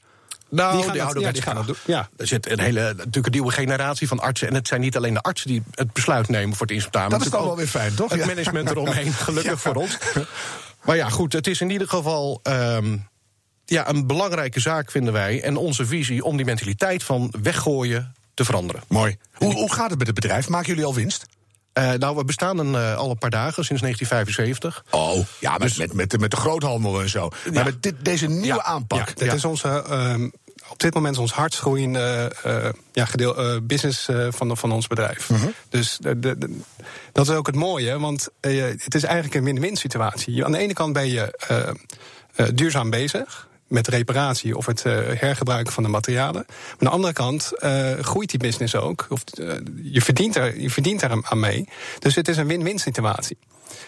Nou, 0.50 0.76
die, 0.76 0.84
gaan 0.84 1.12
die 1.12 1.22
ja, 1.22 1.32
gaan 1.32 1.66
doen. 1.66 1.76
Ja. 1.86 2.08
Er 2.16 2.26
zit 2.26 2.50
een 2.50 2.60
hele 2.60 2.94
natuurlijk 2.96 3.26
een 3.26 3.32
nieuwe 3.32 3.52
generatie 3.52 4.08
van 4.08 4.20
artsen. 4.20 4.48
En 4.48 4.54
het 4.54 4.68
zijn 4.68 4.80
niet 4.80 4.96
alleen 4.96 5.14
de 5.14 5.20
artsen 5.20 5.48
die 5.48 5.62
het 5.70 5.92
besluit 5.92 6.28
nemen 6.28 6.56
voor 6.56 6.66
het 6.66 6.74
instrumentarium. 6.74 7.18
Dat 7.18 7.26
is 7.26 7.32
dan 7.32 7.44
wel 7.44 7.56
weer 7.56 7.66
fijn, 7.66 7.94
toch? 7.94 8.10
Het 8.10 8.26
management 8.26 8.70
eromheen, 8.76 9.12
gelukkig 9.12 9.60
voor 9.60 9.74
ons. 9.74 9.98
Maar 10.84 10.96
ja, 10.96 11.08
goed, 11.08 11.32
het 11.32 11.46
is 11.46 11.60
in 11.60 11.70
ieder 11.70 11.88
geval... 11.88 12.40
Um, 12.42 13.08
ja, 13.64 13.88
een 13.88 14.06
belangrijke 14.06 14.60
zaak 14.60 14.90
vinden 14.90 15.12
wij. 15.12 15.42
En 15.42 15.56
onze 15.56 15.86
visie 15.86 16.24
om 16.24 16.36
die 16.36 16.46
mentaliteit 16.46 17.02
van 17.02 17.34
weggooien 17.42 18.14
te 18.34 18.44
veranderen. 18.44 18.82
Mooi. 18.88 19.16
Hoe, 19.32 19.52
hoe 19.52 19.72
gaat 19.72 19.90
het 19.90 19.98
met 19.98 20.06
het 20.06 20.16
bedrijf? 20.16 20.48
Maken 20.48 20.68
jullie 20.68 20.84
al 20.84 20.94
winst? 20.94 21.26
Uh, 21.80 21.92
nou, 21.92 22.16
we 22.16 22.24
bestaan 22.24 22.58
een, 22.58 22.72
uh, 22.72 22.96
al 22.96 23.10
een 23.10 23.18
paar 23.18 23.30
dagen, 23.30 23.64
sinds 23.64 23.82
1975. 23.82 24.84
Oh, 24.90 25.26
ja, 25.40 25.52
met, 25.52 25.60
dus, 25.60 25.76
met, 25.76 25.92
met, 25.92 26.20
met, 26.20 26.30
de 26.30 26.36
groothandel 26.36 27.00
en 27.00 27.08
zo. 27.08 27.28
Ja. 27.44 27.50
Maar 27.52 27.64
met 27.64 27.82
dit, 27.82 27.94
deze 28.02 28.26
nieuwe 28.26 28.46
ja, 28.46 28.62
aanpak. 28.62 29.08
Ja, 29.08 29.14
dit 29.14 29.32
is 29.32 29.44
onze... 29.44 29.84
Uh, 29.90 30.28
op 30.68 30.80
dit 30.80 30.94
moment 30.94 31.18
ons 31.18 31.32
hardst 31.32 31.60
groeiende 31.60 32.32
uh, 32.46 32.68
ja, 32.92 33.04
gedeel, 33.04 33.60
business 33.62 34.08
van, 34.28 34.56
van 34.56 34.72
ons 34.72 34.86
bedrijf. 34.86 35.26
-hmm. 35.26 35.54
Dus 35.68 35.98
de, 36.00 36.18
de, 36.18 36.38
de, 36.38 36.60
dat 37.12 37.28
is 37.28 37.34
ook 37.34 37.46
het 37.46 37.56
mooie, 37.56 37.98
want 37.98 38.28
het 38.40 38.94
is 38.94 39.02
eigenlijk 39.02 39.34
een 39.34 39.44
win-win 39.44 39.76
situatie. 39.76 40.44
Aan 40.44 40.52
de 40.52 40.58
ene 40.58 40.72
kant 40.72 40.92
ben 40.92 41.08
je 41.08 41.38
duurzaam 42.54 42.90
bezig 42.90 43.48
met 43.70 43.88
reparatie 43.88 44.56
of 44.56 44.66
het 44.66 44.84
uh, 44.86 44.98
hergebruiken 45.14 45.72
van 45.72 45.82
de 45.82 45.88
materialen. 45.88 46.44
Maar 46.46 46.76
aan 46.78 46.86
de 46.86 46.88
andere 46.88 47.12
kant 47.12 47.52
uh, 47.58 47.92
groeit 47.92 48.30
die 48.30 48.38
business 48.38 48.76
ook. 48.76 49.06
Of, 49.08 49.24
uh, 49.40 49.52
je, 49.82 50.00
verdient 50.00 50.36
er, 50.36 50.60
je 50.60 50.70
verdient 50.70 51.02
er 51.02 51.20
aan 51.22 51.40
mee. 51.40 51.68
Dus 51.98 52.14
het 52.14 52.28
is 52.28 52.36
een 52.36 52.46
win-win 52.46 52.78
situatie. 52.78 53.38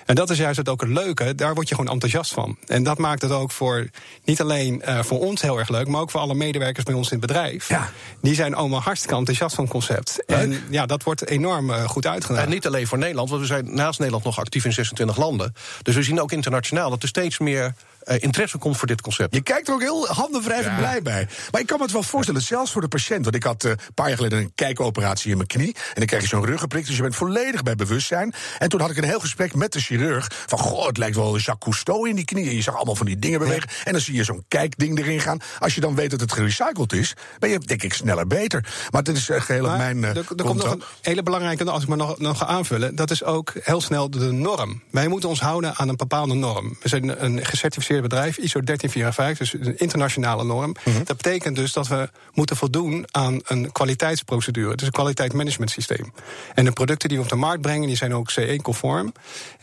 En 0.07 0.15
dat 0.15 0.31
is 0.31 0.39
juist 0.39 0.57
het 0.59 0.69
ook 0.69 0.81
het 0.81 0.91
leuke, 0.91 1.35
daar 1.35 1.55
word 1.55 1.69
je 1.69 1.75
gewoon 1.75 1.93
enthousiast 1.93 2.33
van. 2.33 2.57
En 2.67 2.83
dat 2.83 2.99
maakt 2.99 3.23
het 3.23 3.31
ook 3.31 3.51
voor 3.51 3.89
niet 4.25 4.41
alleen 4.41 4.83
uh, 4.89 5.03
voor 5.03 5.21
ons 5.21 5.43
heel 5.43 5.59
erg 5.59 5.69
leuk, 5.69 5.89
maar 5.89 6.01
ook 6.01 6.11
voor 6.11 6.21
alle 6.21 6.35
medewerkers 6.35 6.85
bij 6.85 6.95
ons 6.95 7.11
in 7.11 7.19
het 7.19 7.27
bedrijf. 7.27 7.69
Ja. 7.69 7.91
Die 8.21 8.35
zijn 8.35 8.55
allemaal 8.55 8.81
hartstikke 8.81 9.17
enthousiast 9.17 9.55
van 9.55 9.65
het 9.65 9.73
concept. 9.73 10.23
Leuk. 10.27 10.39
En 10.39 10.63
ja, 10.71 10.87
dat 10.87 11.03
wordt 11.03 11.27
enorm 11.27 11.71
uh, 11.71 11.89
goed 11.89 12.07
uitgedaan. 12.07 12.43
En 12.43 12.49
niet 12.49 12.67
alleen 12.67 12.87
voor 12.87 12.99
Nederland, 12.99 13.29
want 13.29 13.41
we 13.41 13.47
zijn 13.47 13.75
naast 13.75 13.99
Nederland 13.99 14.25
nog 14.25 14.39
actief 14.39 14.65
in 14.65 14.73
26 14.73 15.17
landen. 15.17 15.55
Dus 15.83 15.95
we 15.95 16.03
zien 16.03 16.21
ook 16.21 16.33
internationaal 16.33 16.91
dat 16.91 17.03
er 17.03 17.09
steeds 17.09 17.39
meer 17.39 17.75
uh, 18.05 18.17
interesse 18.19 18.59
komt 18.59 18.77
voor 18.77 18.87
dit 18.87 19.01
concept. 19.01 19.35
Je 19.35 19.43
kijkt 19.43 19.69
er 19.69 19.75
ook 19.75 19.81
heel 19.81 20.07
handenvrij 20.07 20.63
en 20.63 20.77
blij 20.77 21.03
bij. 21.03 21.29
Maar 21.51 21.61
ik 21.61 21.67
kan 21.67 21.77
me 21.77 21.83
het 21.83 21.93
wel 21.93 22.03
voorstellen, 22.03 22.43
zelfs 22.43 22.73
voor 22.73 22.81
de 22.81 22.89
patiënt. 22.89 23.25
Want 23.25 23.37
ik 23.37 23.43
had 23.43 23.65
uh, 23.65 23.71
een 23.71 23.79
paar 23.95 24.09
jaar 24.09 24.17
geleden 24.17 24.39
een 24.39 24.53
kijkoperatie 24.55 25.31
in 25.31 25.37
mijn 25.37 25.49
knie. 25.49 25.75
En 25.75 25.95
dan 25.95 26.07
krijg 26.07 26.23
je 26.23 26.29
zo'n 26.29 26.45
ruggenprik, 26.45 26.87
dus 26.87 26.97
je 26.97 27.03
bent 27.03 27.17
volledig 27.17 27.63
bij 27.63 27.75
bewustzijn. 27.75 28.35
En 28.59 28.69
toen 28.69 28.81
had 28.81 28.91
ik 28.91 28.97
een 28.97 29.05
heel 29.05 29.21
gesprek 29.21 29.55
met 29.55 29.72
de 29.73 29.81
chirurg. 29.81 30.31
Van, 30.47 30.59
goh, 30.59 30.87
het 30.87 30.97
lijkt 30.97 31.17
wel 31.17 31.39
Jacques 31.39 31.59
Cousteau 31.59 32.09
in 32.09 32.17
die 32.17 32.25
knie. 32.25 32.49
En 32.49 32.55
je 32.55 32.63
zag 32.63 32.75
allemaal 32.75 32.97
van 32.97 33.07
die 33.07 33.19
dingen 33.19 33.39
bewegen. 33.39 33.69
Ja. 33.69 33.85
En 33.85 33.93
dan 33.93 34.01
zie 34.01 34.15
je 34.15 34.25
zo'n 34.25 34.45
kijkding 34.49 34.99
erin 34.99 35.21
gaan. 35.21 35.39
Als 35.59 35.75
je 35.75 35.81
dan 35.81 35.95
weet 35.95 36.11
dat 36.11 36.21
het 36.21 36.33
gerecycled 36.33 36.93
is, 36.93 37.15
ben 37.39 37.51
je 37.51 37.59
denk 37.59 37.83
ik 37.83 37.93
sneller 37.93 38.27
beter. 38.27 38.65
Maar 38.91 39.03
dit 39.03 39.17
is 39.17 39.29
geheel 39.33 39.65
op 39.65 39.77
mijn... 39.77 40.05
er, 40.05 40.17
er 40.17 40.25
komt 40.45 40.63
nog 40.63 40.73
een 40.73 40.83
hele 41.01 41.23
belangrijke, 41.23 41.71
als 41.71 41.83
ik 41.83 41.89
maar 41.89 41.97
nog, 41.97 42.19
nog 42.19 42.39
ga 42.39 42.47
aanvullen. 42.47 42.95
Dat 42.95 43.11
is 43.11 43.25
ook 43.25 43.53
heel 43.63 43.81
snel 43.81 44.11
de 44.11 44.33
norm. 44.33 44.83
Wij 44.91 45.09
moeten 45.09 45.29
ons 45.29 45.41
houden 45.41 45.77
aan 45.77 45.89
een 45.89 45.97
bepaalde 45.97 46.35
norm. 46.35 46.77
We 46.81 46.89
zijn 46.89 47.25
een 47.25 47.45
gecertificeerd 47.45 48.03
bedrijf, 48.03 48.37
ISO 48.37 48.61
1354, 48.61 49.51
dus 49.51 49.67
een 49.67 49.79
internationale 49.79 50.45
norm. 50.45 50.77
Mm 50.85 50.93
-hmm. 50.93 51.05
Dat 51.05 51.17
betekent 51.17 51.57
dus 51.57 51.73
dat 51.73 51.89
we 51.89 52.09
moeten 52.33 52.57
voldoen 52.57 53.07
aan 53.11 53.41
een 53.45 53.73
kwaliteitsprocedure. 53.73 54.71
Het 54.71 54.81
is 54.81 54.87
een 54.87 54.93
kwaliteitsmanagementsysteem. 54.93 56.13
En 56.55 56.65
de 56.65 56.73
producten 56.73 57.09
die 57.09 57.19
we 57.19 57.25
op 57.25 57.31
de 57.31 57.37
markt 57.37 57.63
brengen, 57.63 57.87
die 57.87 57.97
zijn 57.97 58.15
ook 58.15 58.31
CE-conform. 58.31 59.13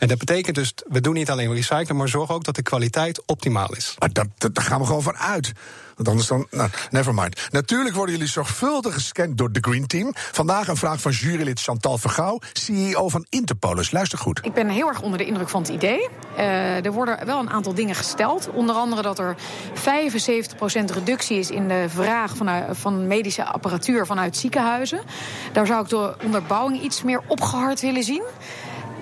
En 0.00 0.08
dat 0.08 0.18
betekent 0.18 0.54
dus, 0.54 0.74
we 0.88 1.00
doen 1.00 1.14
niet 1.14 1.30
alleen 1.30 1.54
recyclen, 1.54 1.96
maar 1.96 2.08
zorgen 2.08 2.34
ook 2.34 2.44
dat 2.44 2.54
de 2.54 2.62
kwaliteit 2.62 3.22
optimaal 3.26 3.74
is. 3.74 3.96
Maar 3.98 4.12
dat, 4.12 4.26
dat, 4.38 4.54
daar 4.54 4.64
gaan 4.64 4.80
we 4.80 4.86
gewoon 4.86 5.02
van 5.02 5.16
uit. 5.16 5.52
Want 6.00 6.08
anders 6.08 6.28
dan, 6.28 6.46
nou, 6.50 6.70
never 6.90 7.14
mind. 7.14 7.48
Natuurlijk 7.50 7.94
worden 7.94 8.14
jullie 8.14 8.30
zorgvuldig 8.30 8.94
gescand 8.94 9.38
door 9.38 9.52
de 9.52 9.58
Green 9.60 9.86
Team. 9.86 10.10
Vandaag 10.14 10.68
een 10.68 10.76
vraag 10.76 11.00
van 11.00 11.12
jurylid 11.12 11.60
Chantal 11.60 11.98
Vergouw, 11.98 12.38
CEO 12.52 13.08
van 13.08 13.26
Interpolis. 13.28 13.90
Luister 13.90 14.18
goed. 14.18 14.40
Ik 14.42 14.54
ben 14.54 14.68
heel 14.68 14.88
erg 14.88 15.02
onder 15.02 15.18
de 15.18 15.24
indruk 15.24 15.48
van 15.48 15.62
het 15.62 15.70
idee. 15.70 16.08
Uh, 16.38 16.84
er 16.84 16.92
worden 16.92 17.26
wel 17.26 17.38
een 17.40 17.50
aantal 17.50 17.74
dingen 17.74 17.94
gesteld. 17.94 18.50
Onder 18.50 18.74
andere 18.74 19.02
dat 19.02 19.18
er 19.18 19.36
75% 19.74 20.94
reductie 20.94 21.38
is 21.38 21.50
in 21.50 21.68
de 21.68 21.84
vraag 21.88 22.36
van, 22.36 22.50
van 22.70 23.06
medische 23.06 23.44
apparatuur 23.44 24.06
vanuit 24.06 24.36
ziekenhuizen. 24.36 25.00
Daar 25.52 25.66
zou 25.66 25.82
ik 25.82 25.88
de 25.88 26.14
onderbouwing 26.24 26.82
iets 26.82 27.02
meer 27.02 27.20
opgehard 27.26 27.80
willen 27.80 28.04
zien. 28.04 28.22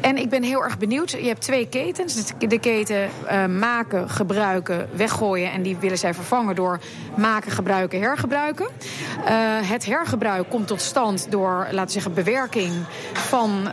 En 0.00 0.16
ik 0.16 0.28
ben 0.28 0.42
heel 0.42 0.64
erg 0.64 0.78
benieuwd. 0.78 1.10
Je 1.10 1.26
hebt 1.26 1.40
twee 1.40 1.68
ketens. 1.68 2.32
De 2.38 2.58
keten 2.58 3.08
uh, 3.24 3.46
maken, 3.46 4.10
gebruiken, 4.10 4.88
weggooien. 4.94 5.52
En 5.52 5.62
die 5.62 5.76
willen 5.76 5.98
zij 5.98 6.14
vervangen 6.14 6.54
door 6.54 6.80
maken, 7.16 7.50
gebruiken, 7.50 8.00
hergebruiken. 8.00 8.66
Uh, 8.66 9.30
het 9.60 9.84
hergebruik 9.84 10.48
komt 10.48 10.66
tot 10.66 10.80
stand 10.80 11.30
door, 11.30 11.66
laten 11.70 11.86
we 11.86 11.90
zeggen, 11.90 12.14
bewerking 12.14 12.72
van 13.12 13.50
uh, 13.66 13.72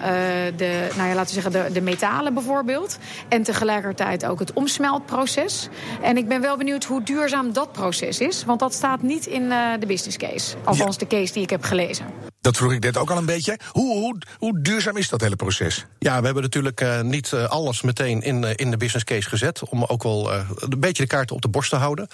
de, 0.57 0.87
nou 0.95 1.09
ja, 1.09 1.15
laten 1.15 1.35
we 1.35 1.41
zeggen, 1.41 1.51
de, 1.51 1.73
de 1.73 1.81
metalen 1.81 2.33
bijvoorbeeld. 2.33 2.97
En 3.27 3.43
tegelijkertijd 3.43 4.25
ook 4.25 4.39
het 4.39 4.53
omsmeltproces. 4.53 5.69
En 6.01 6.17
ik 6.17 6.27
ben 6.27 6.41
wel 6.41 6.57
benieuwd 6.57 6.83
hoe 6.83 7.03
duurzaam 7.03 7.53
dat 7.53 7.71
proces 7.71 8.19
is. 8.19 8.45
Want 8.45 8.59
dat 8.59 8.73
staat 8.73 9.01
niet 9.01 9.25
in 9.25 9.49
de 9.79 9.85
business 9.87 10.17
case. 10.17 10.55
Althans, 10.63 10.95
ja. 10.99 11.07
de 11.07 11.07
case 11.07 11.33
die 11.33 11.43
ik 11.43 11.49
heb 11.49 11.63
gelezen. 11.63 12.33
Dat 12.45 12.57
vroeg 12.57 12.71
ik 12.71 12.83
net 12.83 12.97
ook 12.97 13.11
al 13.11 13.17
een 13.17 13.25
beetje. 13.25 13.59
Hoe, 13.71 13.97
hoe, 13.97 14.17
hoe 14.37 14.61
duurzaam 14.61 14.97
is 14.97 15.09
dat 15.09 15.21
hele 15.21 15.35
proces? 15.35 15.85
Ja, 15.99 16.19
we 16.19 16.25
hebben 16.25 16.43
natuurlijk 16.43 16.81
uh, 16.81 17.01
niet 17.01 17.31
uh, 17.31 17.45
alles 17.45 17.81
meteen 17.81 18.21
in, 18.21 18.43
uh, 18.43 18.49
in 18.55 18.71
de 18.71 18.77
business 18.77 19.03
case 19.03 19.29
gezet. 19.29 19.63
Om 19.69 19.83
ook 19.83 20.03
wel 20.03 20.31
een 20.31 20.79
beetje 20.79 21.03
de 21.03 21.09
kaarten 21.09 21.35
op 21.35 21.41
de 21.41 21.47
borst 21.47 21.69
te 21.69 21.75
houden. 21.75 22.07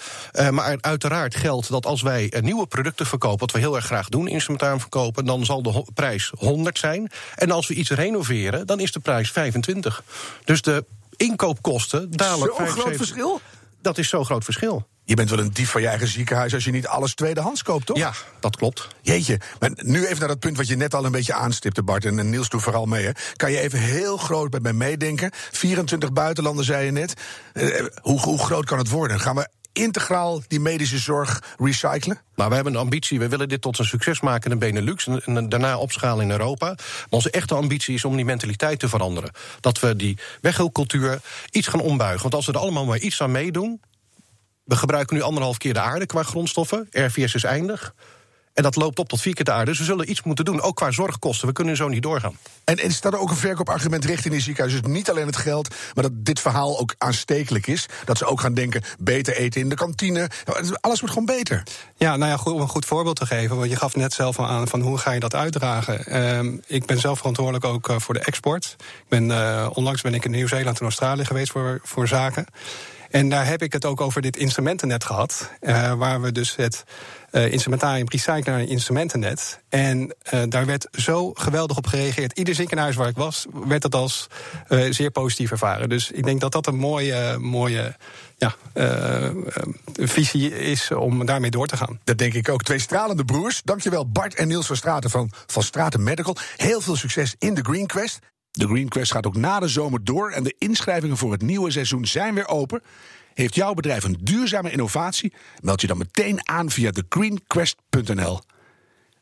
maar 0.50 0.76
uiteraard 0.80 1.34
geldt 1.34 1.70
dat 1.70 1.86
als 1.86 2.02
wij 2.02 2.32
nieuwe 2.40 2.66
producten 2.66 3.06
verkopen, 3.06 3.38
wat 3.38 3.50
we 3.50 3.58
heel 3.58 3.76
erg 3.76 3.84
graag 3.84 4.08
doen, 4.08 4.28
instrumentarium 4.28 4.80
verkopen, 4.80 5.24
dan 5.24 5.44
zal 5.44 5.62
de 5.62 5.84
prijs 5.94 6.32
100 6.38 6.78
zijn. 6.78 7.10
En 7.34 7.50
als 7.50 7.68
we 7.68 7.74
iets 7.74 7.90
renoveren, 7.90 8.66
dan 8.66 8.80
is 8.80 8.92
de 8.92 9.00
prijs 9.00 9.30
25. 9.30 10.02
Dus 10.44 10.62
de 10.62 10.84
inkoopkosten 11.16 12.10
dalen. 12.10 12.52
Zo'n 12.56 12.66
groot 12.66 12.96
verschil? 12.96 13.40
Dat 13.82 13.98
is 13.98 14.08
zo'n 14.08 14.24
groot 14.24 14.44
verschil. 14.44 14.86
Je 15.04 15.14
bent 15.14 15.30
wel 15.30 15.38
een 15.38 15.52
dief 15.52 15.70
van 15.70 15.80
je 15.80 15.88
eigen 15.88 16.08
ziekenhuis 16.08 16.54
als 16.54 16.64
je 16.64 16.70
niet 16.70 16.86
alles 16.86 17.14
tweedehands 17.14 17.62
koopt, 17.62 17.86
toch? 17.86 17.96
Ja, 17.96 18.12
dat 18.40 18.56
klopt. 18.56 18.88
Jeetje, 19.00 19.40
maar 19.58 19.70
nu 19.74 20.04
even 20.06 20.18
naar 20.18 20.28
dat 20.28 20.38
punt 20.38 20.56
wat 20.56 20.66
je 20.66 20.76
net 20.76 20.94
al 20.94 21.04
een 21.04 21.12
beetje 21.12 21.34
aanstipte, 21.34 21.82
Bart. 21.82 22.04
En 22.04 22.30
Niels 22.30 22.48
doet 22.48 22.62
vooral 22.62 22.86
mee. 22.86 23.04
Hè. 23.04 23.10
Kan 23.36 23.50
je 23.50 23.60
even 23.60 23.78
heel 23.78 24.16
groot 24.16 24.52
met 24.52 24.62
mij 24.62 24.72
meedenken? 24.72 25.30
24 25.34 26.12
buitenlanden, 26.12 26.64
zei 26.64 26.84
je 26.84 26.90
net. 26.90 27.14
Uh, 27.54 27.86
hoe, 28.02 28.20
hoe 28.20 28.38
groot 28.38 28.64
kan 28.64 28.78
het 28.78 28.88
worden? 28.88 29.20
Gaan 29.20 29.36
we 29.36 29.48
integraal 29.72 30.42
die 30.48 30.60
medische 30.60 30.98
zorg 30.98 31.42
recyclen? 31.58 32.20
Nou, 32.34 32.48
we 32.48 32.54
hebben 32.54 32.74
een 32.74 32.80
ambitie. 32.80 33.18
We 33.18 33.28
willen 33.28 33.48
dit 33.48 33.60
tot 33.60 33.78
een 33.78 33.84
succes 33.84 34.20
maken 34.20 34.50
in 34.50 34.58
de 34.58 34.66
Benelux 34.66 35.06
en, 35.06 35.22
en 35.24 35.48
daarna 35.48 35.78
opschalen 35.78 36.24
in 36.24 36.30
Europa. 36.30 36.66
Maar 36.66 37.06
onze 37.08 37.30
echte 37.30 37.54
ambitie 37.54 37.94
is 37.94 38.04
om 38.04 38.16
die 38.16 38.24
mentaliteit 38.24 38.78
te 38.78 38.88
veranderen. 38.88 39.30
Dat 39.60 39.80
we 39.80 39.96
die 39.96 40.18
weggulcultuur 40.40 41.20
iets 41.50 41.66
gaan 41.66 41.80
ombuigen. 41.80 42.22
Want 42.22 42.34
als 42.34 42.46
we 42.46 42.52
er 42.52 42.58
allemaal 42.58 42.84
maar 42.84 42.98
iets 42.98 43.22
aan 43.22 43.30
meedoen, 43.30 43.80
we 44.64 44.76
gebruiken 44.76 45.16
nu 45.16 45.22
anderhalf 45.22 45.58
keer 45.58 45.74
de 45.74 45.80
aarde 45.80 46.06
qua 46.06 46.22
grondstoffen. 46.22 46.88
RVS 46.90 47.34
is 47.34 47.44
eindig. 47.44 47.94
En 48.52 48.62
dat 48.62 48.76
loopt 48.76 48.98
op 48.98 49.08
tot 49.08 49.20
vier 49.20 49.34
keer 49.34 49.44
de 49.44 49.52
aarde. 49.52 49.70
Dus 49.70 49.78
we 49.78 49.84
zullen 49.84 50.10
iets 50.10 50.22
moeten 50.22 50.44
doen, 50.44 50.60
ook 50.60 50.76
qua 50.76 50.90
zorgkosten. 50.90 51.48
We 51.48 51.54
kunnen 51.54 51.76
zo 51.76 51.88
niet 51.88 52.02
doorgaan. 52.02 52.36
En, 52.64 52.78
en 52.78 52.92
staat 52.92 53.12
er 53.12 53.18
ook 53.18 53.30
een 53.30 53.36
verkoopargument 53.36 54.04
richting 54.04 54.34
de 54.34 54.40
ziekenhuizen? 54.40 54.82
Dus 54.82 54.92
niet 54.92 55.10
alleen 55.10 55.26
het 55.26 55.36
geld, 55.36 55.68
maar 55.94 56.04
dat 56.04 56.12
dit 56.14 56.40
verhaal 56.40 56.78
ook 56.78 56.94
aanstekelijk 56.98 57.66
is. 57.66 57.86
Dat 58.04 58.18
ze 58.18 58.24
ook 58.24 58.40
gaan 58.40 58.54
denken, 58.54 58.82
beter 58.98 59.36
eten 59.36 59.60
in 59.60 59.68
de 59.68 59.74
kantine. 59.74 60.30
Alles 60.80 61.00
wordt 61.00 61.14
gewoon 61.14 61.36
beter. 61.36 61.62
Ja, 61.96 62.16
nou 62.16 62.30
ja, 62.30 62.36
goed, 62.36 62.52
om 62.52 62.60
een 62.60 62.68
goed 62.68 62.84
voorbeeld 62.84 63.16
te 63.16 63.26
geven. 63.26 63.56
Want 63.56 63.70
je 63.70 63.76
gaf 63.76 63.96
net 63.96 64.12
zelf 64.12 64.38
al 64.38 64.46
aan 64.46 64.68
van 64.68 64.80
hoe 64.80 64.98
ga 64.98 65.10
je 65.12 65.20
dat 65.20 65.34
uitdragen. 65.34 66.04
Uh, 66.44 66.58
ik 66.66 66.86
ben 66.86 67.00
zelf 67.00 67.18
verantwoordelijk 67.18 67.64
ook 67.64 67.88
uh, 67.88 67.98
voor 67.98 68.14
de 68.14 68.20
export. 68.20 68.76
Ik 68.78 69.08
ben, 69.08 69.28
uh, 69.28 69.68
onlangs 69.72 70.02
ben 70.02 70.14
ik 70.14 70.24
in 70.24 70.30
Nieuw-Zeeland 70.30 70.78
en 70.78 70.84
Australië 70.84 71.24
geweest 71.24 71.52
voor, 71.52 71.80
voor 71.82 72.08
zaken. 72.08 72.46
En 73.12 73.28
daar 73.28 73.46
heb 73.46 73.62
ik 73.62 73.72
het 73.72 73.84
ook 73.84 74.00
over 74.00 74.22
dit 74.22 74.36
instrumentennet 74.36 75.04
gehad. 75.04 75.50
Uh, 75.60 75.94
waar 75.94 76.20
we 76.20 76.32
dus 76.32 76.56
het 76.56 76.84
uh, 77.30 77.52
instrumentarium 77.52 78.08
recyclen 78.08 78.44
naar 78.44 78.60
een 78.60 78.68
instrumentennet. 78.68 79.60
En 79.68 80.14
uh, 80.34 80.42
daar 80.48 80.66
werd 80.66 80.88
zo 80.92 81.32
geweldig 81.32 81.76
op 81.76 81.86
gereageerd. 81.86 82.38
Ieder 82.38 82.54
ziekenhuis 82.54 82.96
waar 82.96 83.08
ik 83.08 83.16
was, 83.16 83.46
werd 83.66 83.82
dat 83.82 83.94
als 83.94 84.26
zeer 84.90 85.10
positief 85.10 85.50
ervaren. 85.50 85.88
Dus 85.88 86.10
ik 86.10 86.24
denk 86.24 86.40
dat 86.40 86.52
dat 86.52 86.66
een 86.66 86.76
mooie, 86.76 87.38
mooie 87.38 87.96
ja, 88.36 88.54
visie 89.92 90.58
is 90.58 90.90
om 90.90 91.26
daarmee 91.26 91.50
door 91.50 91.66
te 91.66 91.76
gaan. 91.76 92.00
Dat 92.04 92.18
denk 92.18 92.34
ik 92.34 92.48
ook. 92.48 92.62
Twee 92.62 92.78
stralende 92.78 93.24
broers. 93.24 93.60
Dankjewel 93.64 94.08
Bart 94.08 94.34
en 94.34 94.48
Niels 94.48 94.66
van 94.66 94.76
Straten 94.76 95.10
van 95.10 95.30
Van 95.46 95.62
Straten 95.62 96.02
Medical. 96.02 96.36
Heel 96.56 96.80
veel 96.80 96.96
succes 96.96 97.34
in 97.38 97.54
de 97.54 97.62
Green 97.62 97.86
Quest. 97.86 98.18
De 98.52 98.66
Green 98.66 98.88
Quest 98.88 99.12
gaat 99.12 99.26
ook 99.26 99.36
na 99.36 99.60
de 99.60 99.68
zomer 99.68 100.04
door 100.04 100.30
en 100.30 100.42
de 100.42 100.54
inschrijvingen 100.58 101.16
voor 101.16 101.32
het 101.32 101.42
nieuwe 101.42 101.70
seizoen 101.70 102.06
zijn 102.06 102.34
weer 102.34 102.48
open. 102.48 102.82
Heeft 103.34 103.54
jouw 103.54 103.74
bedrijf 103.74 104.04
een 104.04 104.18
duurzame 104.20 104.70
innovatie? 104.70 105.32
Meld 105.60 105.80
je 105.80 105.86
dan 105.86 105.98
meteen 105.98 106.48
aan 106.48 106.70
via 106.70 106.90
thegreenquest.nl. 106.90 108.40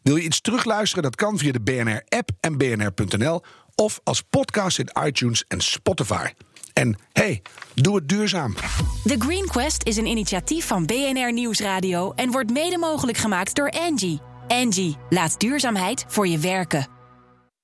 Wil 0.02 0.16
je 0.16 0.22
iets 0.22 0.40
terugluisteren? 0.40 1.02
Dat 1.02 1.16
kan 1.16 1.38
via 1.38 1.52
de 1.52 1.60
BNR-app 1.60 2.30
en 2.40 2.56
bnr.nl 2.56 3.42
of 3.74 4.00
als 4.04 4.22
podcast 4.22 4.78
in 4.78 4.90
iTunes 5.04 5.44
en 5.48 5.60
Spotify. 5.60 6.26
En 6.72 6.96
hey, 7.12 7.42
doe 7.74 7.96
het 7.96 8.08
duurzaam. 8.08 8.54
The 9.04 9.16
Green 9.18 9.46
Quest 9.46 9.82
is 9.82 9.96
een 9.96 10.06
initiatief 10.06 10.66
van 10.66 10.86
BNR 10.86 11.32
Nieuwsradio 11.32 12.12
en 12.12 12.30
wordt 12.30 12.50
mede 12.50 12.78
mogelijk 12.78 13.18
gemaakt 13.18 13.54
door 13.54 13.70
Angie. 13.70 14.20
Angie, 14.48 14.96
laat 15.08 15.40
duurzaamheid 15.40 16.04
voor 16.08 16.28
je 16.28 16.38
werken. 16.38 16.99